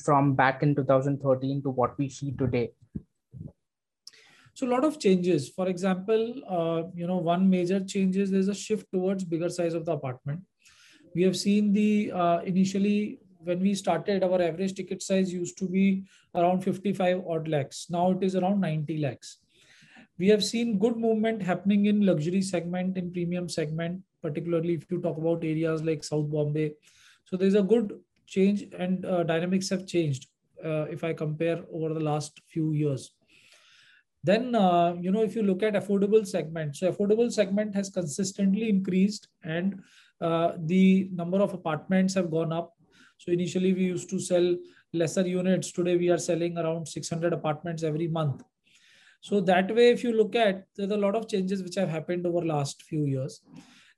from 0.04 0.36
back 0.36 0.64
in 0.64 0.76
2013 0.76 1.62
to 1.64 1.70
what 1.70 1.98
we 1.98 2.10
see 2.10 2.32
today? 2.32 2.72
So 4.54 4.68
a 4.68 4.70
lot 4.70 4.84
of 4.84 5.00
changes. 5.00 5.50
For 5.50 5.68
example, 5.68 6.42
uh, 6.48 6.84
you 6.94 7.08
know, 7.08 7.18
one 7.18 7.50
major 7.50 7.80
change 7.80 8.18
is 8.18 8.32
there's 8.32 8.48
a 8.48 8.56
shift 8.56 8.92
towards 8.92 9.24
bigger 9.24 9.50
size 9.50 9.74
of 9.74 9.86
the 9.86 9.94
apartment. 9.94 10.42
We 11.16 11.24
have 11.24 11.38
seen 11.38 11.74
the 11.74 12.12
uh, 12.12 12.40
initially 12.40 13.20
when 13.44 13.60
we 13.60 13.74
started, 13.74 14.24
our 14.24 14.42
average 14.42 14.76
ticket 14.76 15.02
size 15.02 15.34
used 15.34 15.58
to 15.58 15.68
be 15.68 16.04
around 16.36 16.62
55 16.62 17.24
odd 17.28 17.48
lakhs. 17.48 17.88
Now 17.90 18.12
it 18.12 18.24
is 18.24 18.36
around 18.36 18.62
90 18.62 18.98
lakhs. 18.98 19.40
We 20.20 20.28
have 20.28 20.44
seen 20.44 20.78
good 20.78 20.98
movement 20.98 21.42
happening 21.42 21.88
in 21.88 22.06
luxury 22.06 22.42
segment, 22.42 22.98
in 22.98 23.12
premium 23.12 23.50
segment, 23.50 24.04
particularly 24.22 24.76
if 24.76 24.86
you 24.92 25.02
talk 25.02 25.18
about 25.18 25.44
areas 25.44 25.84
like 25.84 26.04
South 26.04 26.30
Bombay. 26.30 26.74
So 27.26 27.38
there's 27.38 27.56
a 27.56 27.64
good 27.64 28.00
change 28.28 28.66
and 28.78 29.06
uh, 29.06 29.24
dynamics 29.24 29.70
have 29.70 29.88
changed 29.88 30.28
uh, 30.64 30.86
if 30.90 31.04
I 31.04 31.14
compare 31.14 31.64
over 31.74 31.94
the 31.94 32.00
last 32.00 32.40
few 32.48 32.74
years. 32.74 33.12
Then, 34.24 34.54
uh, 34.54 34.96
you 35.00 35.12
know, 35.12 35.24
if 35.24 35.36
you 35.36 35.44
look 35.44 35.64
at 35.64 35.74
affordable 35.74 36.26
segment, 36.28 36.76
so 36.76 36.92
affordable 36.92 37.32
segment 37.32 37.74
has 37.76 37.90
consistently 37.90 38.70
increased 38.70 39.28
and 39.44 39.82
uh, 40.22 40.54
the 40.58 41.10
number 41.12 41.40
of 41.40 41.54
apartments 41.54 42.14
have 42.14 42.30
gone 42.30 42.54
up. 42.54 42.74
So 43.18 43.32
initially 43.32 43.74
we 43.74 43.86
used 43.86 44.10
to 44.12 44.20
sell 44.20 44.56
lesser 44.94 45.26
units. 45.26 45.72
Today 45.72 45.98
we 45.98 46.10
are 46.10 46.20
selling 46.20 46.58
around 46.58 46.88
600 46.88 47.34
apartments 47.34 47.84
every 47.84 48.08
month. 48.08 48.44
So 49.22 49.40
that 49.42 49.74
way, 49.74 49.90
if 49.90 50.04
you 50.04 50.14
look 50.14 50.36
at, 50.36 50.66
there's 50.76 50.92
a 50.92 50.98
lot 50.98 51.16
of 51.16 51.28
changes 51.28 51.62
which 51.62 51.76
have 51.76 51.90
happened 51.90 52.26
over 52.26 52.44
last 52.44 52.82
few 52.84 53.06
years. 53.06 53.42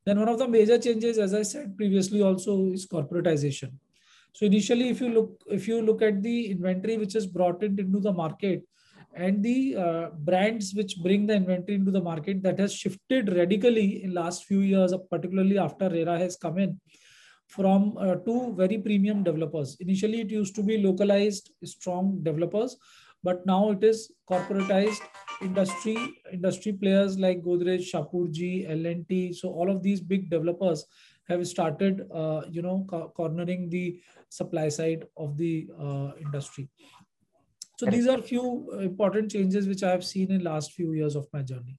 Then 0.06 0.20
one 0.20 0.28
of 0.28 0.38
the 0.38 0.48
major 0.48 0.78
changes, 0.78 1.18
as 1.18 1.34
I 1.34 1.44
said 1.44 1.78
previously, 1.78 2.22
also 2.22 2.72
is 2.74 2.86
corporatization. 2.86 3.72
So 4.34 4.46
initially, 4.46 4.90
if 4.90 5.00
you 5.00 5.10
look 5.10 5.42
if 5.48 5.68
you 5.68 5.82
look 5.82 6.02
at 6.02 6.22
the 6.22 6.52
inventory 6.52 6.98
which 6.98 7.16
is 7.16 7.28
brought 7.28 7.64
in 7.64 7.80
into 7.80 8.00
the 8.00 8.12
market 8.12 8.64
and 9.16 9.44
the 9.44 9.76
uh, 9.76 10.10
brands 10.20 10.74
which 10.74 10.98
bring 10.98 11.28
the 11.28 11.36
inventory 11.36 11.76
into 11.76 11.92
the 11.92 12.02
market, 12.02 12.42
that 12.44 12.60
has 12.60 12.74
shifted 12.74 13.34
radically 13.34 14.04
in 14.04 14.14
last 14.14 14.46
few 14.46 14.60
years, 14.60 14.94
particularly 15.10 15.58
after 15.58 15.90
RERA 15.90 16.18
has 16.18 16.36
come 16.36 16.58
in 16.58 16.80
from 17.48 17.96
uh, 17.98 18.16
two 18.16 18.54
very 18.58 18.78
premium 18.78 19.24
developers. 19.24 19.78
Initially, 19.80 20.22
it 20.22 20.32
used 20.32 20.56
to 20.56 20.64
be 20.64 20.82
localized, 20.82 21.52
strong 21.64 22.20
developers, 22.24 22.76
but 23.24 23.46
now 23.46 23.72
it 23.72 23.84
is 23.84 24.12
corporatized 24.30 25.02
industry 25.42 25.98
industry 26.32 26.74
players 26.74 27.18
like 27.20 27.42
Godrej, 27.42 27.82
Shapoorji, 27.92 28.70
L&T. 28.70 29.34
So 29.34 29.50
all 29.50 29.70
of 29.70 29.82
these 29.84 30.02
big 30.02 30.30
developers 30.30 30.86
have 31.30 31.46
started, 31.48 32.02
uh, 32.14 32.42
you 32.50 32.62
know, 32.62 32.86
co 32.90 33.12
cornering 33.16 33.70
the 33.70 34.02
supply 34.30 34.68
side 34.70 35.06
of 35.16 35.38
the 35.38 35.68
uh, 35.80 36.12
industry. 36.20 36.70
So 37.84 37.90
these 37.90 38.08
are 38.08 38.22
few 38.22 38.72
important 38.80 39.30
changes 39.32 39.68
which 39.68 39.84
I 39.84 39.92
have 39.92 40.06
seen 40.06 40.32
in 40.32 40.44
last 40.44 40.72
few 40.72 40.94
years 40.94 41.16
of 41.16 41.28
my 41.34 41.42
journey. 41.42 41.78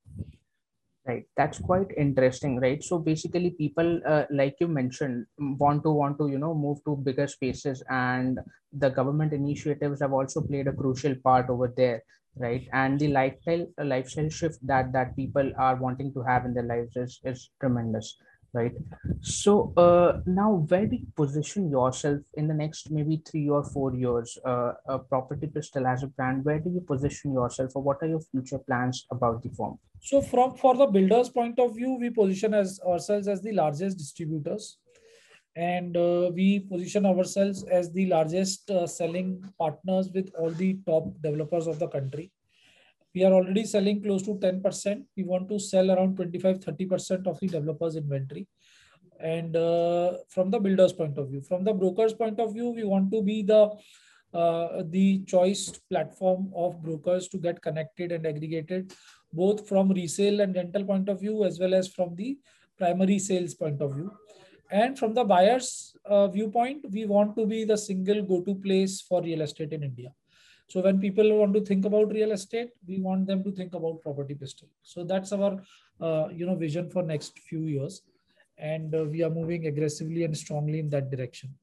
Right, 1.06 1.24
that's 1.36 1.58
quite 1.58 1.88
interesting, 1.98 2.58
right? 2.60 2.82
So 2.82 2.98
basically, 2.98 3.50
people, 3.50 4.00
uh, 4.06 4.24
like 4.30 4.56
you 4.58 4.68
mentioned, 4.68 5.26
want 5.38 5.82
to 5.84 5.90
want 5.90 6.16
to 6.18 6.28
you 6.28 6.38
know 6.38 6.54
move 6.54 6.78
to 6.86 6.96
bigger 6.96 7.26
spaces, 7.26 7.82
and 7.90 8.38
the 8.72 8.88
government 8.88 9.34
initiatives 9.34 10.00
have 10.00 10.14
also 10.14 10.40
played 10.40 10.66
a 10.66 10.72
crucial 10.72 11.14
part 11.22 11.50
over 11.50 11.68
there, 11.76 12.02
right? 12.36 12.66
And 12.72 12.98
the 12.98 13.08
lifestyle 13.08 13.66
lifestyle 13.76 14.30
shift 14.30 14.66
that 14.66 14.92
that 14.94 15.14
people 15.14 15.52
are 15.58 15.76
wanting 15.76 16.14
to 16.14 16.22
have 16.22 16.46
in 16.46 16.54
their 16.54 16.68
lives 16.72 16.96
is 16.96 17.20
is 17.22 17.50
tremendous 17.60 18.16
right? 18.54 18.72
So 19.20 19.72
uh, 19.76 20.20
now 20.26 20.64
where 20.68 20.86
do 20.86 20.96
you 20.96 21.06
position 21.16 21.70
yourself 21.70 22.20
in 22.34 22.48
the 22.48 22.54
next 22.54 22.90
maybe 22.90 23.22
three 23.28 23.48
or 23.48 23.64
four 23.64 23.94
years 23.94 24.38
uh, 24.44 24.72
property 25.08 25.46
pistol 25.46 25.86
as 25.86 26.02
a 26.02 26.06
brand 26.06 26.44
where 26.44 26.58
do 26.58 26.70
you 26.70 26.80
position 26.80 27.32
yourself 27.32 27.72
or 27.74 27.82
what 27.82 27.98
are 28.02 28.08
your 28.08 28.20
future 28.20 28.58
plans 28.58 29.06
about 29.10 29.42
the 29.42 29.50
firm? 29.50 29.78
So 30.00 30.22
from 30.22 30.56
for 30.56 30.76
the 30.76 30.86
builders 30.86 31.28
point 31.28 31.58
of 31.58 31.74
view 31.74 31.94
we 31.94 32.10
position 32.10 32.54
as 32.54 32.80
ourselves 32.86 33.28
as 33.28 33.42
the 33.42 33.52
largest 33.52 33.98
distributors. 33.98 34.78
And 35.56 35.96
uh, 35.96 36.32
we 36.34 36.60
position 36.60 37.06
ourselves 37.06 37.62
as 37.70 37.92
the 37.92 38.06
largest 38.06 38.68
uh, 38.70 38.88
selling 38.88 39.44
partners 39.56 40.10
with 40.12 40.30
all 40.36 40.50
the 40.50 40.78
top 40.84 41.04
developers 41.22 41.68
of 41.68 41.78
the 41.78 41.86
country 41.86 42.32
we 43.14 43.24
are 43.24 43.32
already 43.32 43.64
selling 43.64 44.02
close 44.02 44.22
to 44.22 44.34
10%. 44.34 45.04
We 45.16 45.24
want 45.24 45.48
to 45.48 45.58
sell 45.58 45.90
around 45.90 46.16
25, 46.16 46.58
30% 46.60 47.26
of 47.26 47.38
the 47.38 47.46
developer's 47.46 47.96
inventory. 47.96 48.46
And 49.20 49.56
uh, 49.56 50.14
from 50.28 50.50
the 50.50 50.58
builder's 50.58 50.92
point 50.92 51.16
of 51.18 51.28
view, 51.28 51.40
from 51.40 51.64
the 51.64 51.72
broker's 51.72 52.12
point 52.12 52.40
of 52.40 52.52
view, 52.52 52.70
we 52.70 52.84
want 52.84 53.10
to 53.12 53.22
be 53.22 53.42
the 53.42 53.70
uh, 54.34 54.82
the 54.90 55.22
choice 55.26 55.70
platform 55.88 56.50
of 56.56 56.82
brokers 56.82 57.28
to 57.28 57.38
get 57.38 57.62
connected 57.62 58.10
and 58.10 58.26
aggregated, 58.26 58.92
both 59.32 59.68
from 59.68 59.92
resale 59.92 60.40
and 60.40 60.56
rental 60.56 60.84
point 60.84 61.08
of 61.08 61.20
view, 61.20 61.44
as 61.44 61.60
well 61.60 61.72
as 61.72 61.86
from 61.86 62.16
the 62.16 62.36
primary 62.76 63.20
sales 63.20 63.54
point 63.54 63.80
of 63.80 63.94
view. 63.94 64.10
And 64.72 64.98
from 64.98 65.14
the 65.14 65.22
buyer's 65.22 65.94
uh, 66.04 66.26
viewpoint, 66.26 66.84
we 66.90 67.06
want 67.06 67.36
to 67.36 67.46
be 67.46 67.64
the 67.64 67.76
single 67.76 68.22
go-to 68.22 68.56
place 68.56 69.00
for 69.00 69.22
real 69.22 69.42
estate 69.42 69.72
in 69.72 69.84
India. 69.84 70.12
So 70.74 70.80
when 70.80 70.98
people 70.98 71.32
want 71.38 71.54
to 71.54 71.60
think 71.60 71.84
about 71.84 72.10
real 72.10 72.32
estate, 72.32 72.70
we 72.84 72.98
want 72.98 73.28
them 73.28 73.44
to 73.44 73.52
think 73.52 73.74
about 73.74 74.02
property 74.02 74.34
pistol. 74.34 74.66
So 74.82 75.04
that's 75.04 75.30
our 75.30 75.62
uh, 76.00 76.26
you 76.32 76.46
know 76.46 76.56
vision 76.56 76.90
for 76.90 77.04
next 77.04 77.38
few 77.38 77.66
years, 77.74 78.02
and 78.58 78.92
uh, 78.92 79.04
we 79.04 79.22
are 79.22 79.30
moving 79.30 79.68
aggressively 79.68 80.24
and 80.24 80.36
strongly 80.36 80.80
in 80.80 80.90
that 80.90 81.12
direction. 81.12 81.54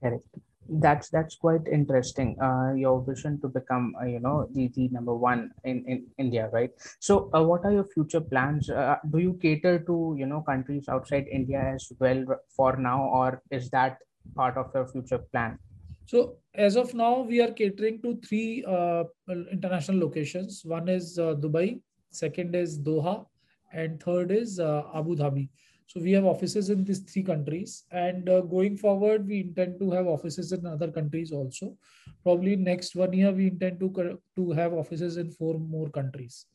Correct. 0.00 0.28
That's 0.68 1.10
that's 1.10 1.34
quite 1.34 1.66
interesting. 1.66 2.36
Uh, 2.40 2.74
your 2.74 3.02
vision 3.02 3.40
to 3.40 3.48
become 3.48 3.96
uh, 4.00 4.06
you 4.06 4.20
know 4.20 4.46
the, 4.52 4.68
the 4.76 4.86
number 4.90 5.16
one 5.16 5.50
in, 5.64 5.84
in 5.88 6.06
India, 6.16 6.48
right? 6.52 6.70
So 7.00 7.30
uh, 7.34 7.42
what 7.42 7.64
are 7.64 7.72
your 7.72 7.88
future 7.96 8.20
plans? 8.20 8.70
Uh, 8.70 8.98
do 9.10 9.18
you 9.18 9.36
cater 9.42 9.80
to 9.90 10.14
you 10.16 10.26
know 10.26 10.40
countries 10.42 10.88
outside 10.88 11.26
India 11.26 11.72
as 11.74 11.90
well 11.98 12.24
for 12.56 12.76
now, 12.76 13.08
or 13.22 13.42
is 13.50 13.70
that 13.70 13.98
part 14.36 14.56
of 14.56 14.70
your 14.72 14.86
future 14.86 15.18
plan? 15.18 15.58
So 16.06 16.38
as 16.54 16.76
of 16.76 16.94
now, 16.94 17.20
we 17.20 17.40
are 17.40 17.50
catering 17.50 18.02
to 18.02 18.16
three 18.26 18.64
uh, 18.66 19.04
international 19.50 19.98
locations. 19.98 20.62
One 20.64 20.88
is 20.88 21.18
uh, 21.18 21.34
Dubai, 21.34 21.80
second 22.10 22.54
is 22.54 22.78
Doha, 22.78 23.26
and 23.72 24.02
third 24.02 24.30
is 24.30 24.60
uh, 24.60 24.82
Abu 24.94 25.16
Dhabi. 25.16 25.48
So 25.86 26.00
we 26.00 26.12
have 26.12 26.24
offices 26.24 26.70
in 26.70 26.84
these 26.84 27.00
three 27.00 27.22
countries, 27.22 27.84
and 27.90 28.28
uh, 28.28 28.40
going 28.40 28.76
forward, 28.76 29.26
we 29.26 29.40
intend 29.40 29.78
to 29.80 29.90
have 29.90 30.06
offices 30.06 30.52
in 30.52 30.66
other 30.66 30.90
countries 30.90 31.30
also. 31.32 31.76
Probably 32.22 32.56
next 32.56 32.96
one 32.96 33.12
year, 33.12 33.32
we 33.32 33.48
intend 33.48 33.80
to 33.80 34.18
to 34.36 34.52
have 34.52 34.72
offices 34.72 35.18
in 35.18 35.30
four 35.30 35.58
more 35.58 35.90
countries 35.90 36.46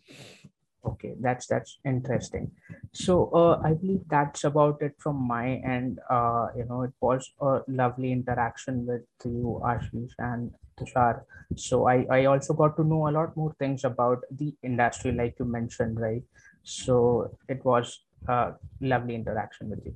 okay 0.86 1.16
that's 1.20 1.48
that's 1.48 1.80
interesting. 1.86 2.52
So 2.94 3.30
uh, 3.34 3.62
i 3.64 3.74
believe 3.74 4.02
that's 4.08 4.44
about 4.44 4.82
it 4.82 4.96
from 5.00 5.16
my 5.28 5.62
end. 5.76 6.00
Uh, 6.10 6.48
you 6.56 6.66
know 6.66 6.84
it 6.84 6.94
was 7.02 7.32
a 7.42 7.62
lovely 7.68 8.12
interaction 8.12 8.86
with 8.86 9.04
you 9.26 9.62
ashish 9.64 10.14
and 10.18 10.52
tushar. 10.80 11.24
So 11.56 11.88
i 11.88 12.06
i 12.10 12.26
also 12.26 12.54
got 12.54 12.78
to 12.78 12.84
know 12.84 13.08
a 13.08 13.14
lot 13.20 13.36
more 13.36 13.54
things 13.60 13.84
about 13.84 14.24
the 14.32 14.54
industry 14.64 15.12
like 15.12 15.36
you 15.40 15.46
mentioned 15.46 16.00
right? 16.00 16.24
So 16.64 17.38
it 17.48 17.64
was 17.66 18.06
a 18.28 18.54
lovely 18.82 19.16
interaction 19.16 19.70
with 19.70 19.86
you. 19.86 19.96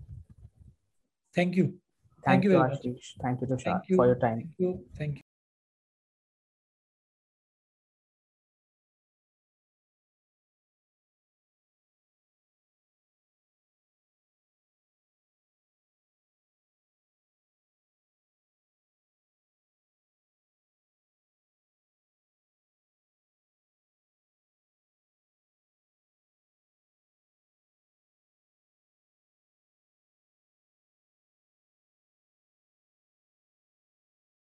Thank 1.35 1.55
you. 1.55 1.75
Thank, 2.25 2.43
thank 2.43 2.43
you, 2.45 2.51
you 2.51 2.57
ashish. 2.57 3.11
Thank 3.21 3.41
you 3.41 3.47
tushar 3.47 3.63
thank 3.63 3.89
you. 3.89 3.95
for 3.97 4.05
your 4.05 4.15
time. 4.15 4.39
Thank 4.39 4.59
you. 4.59 4.79
Thank 4.97 5.15
you 5.17 5.22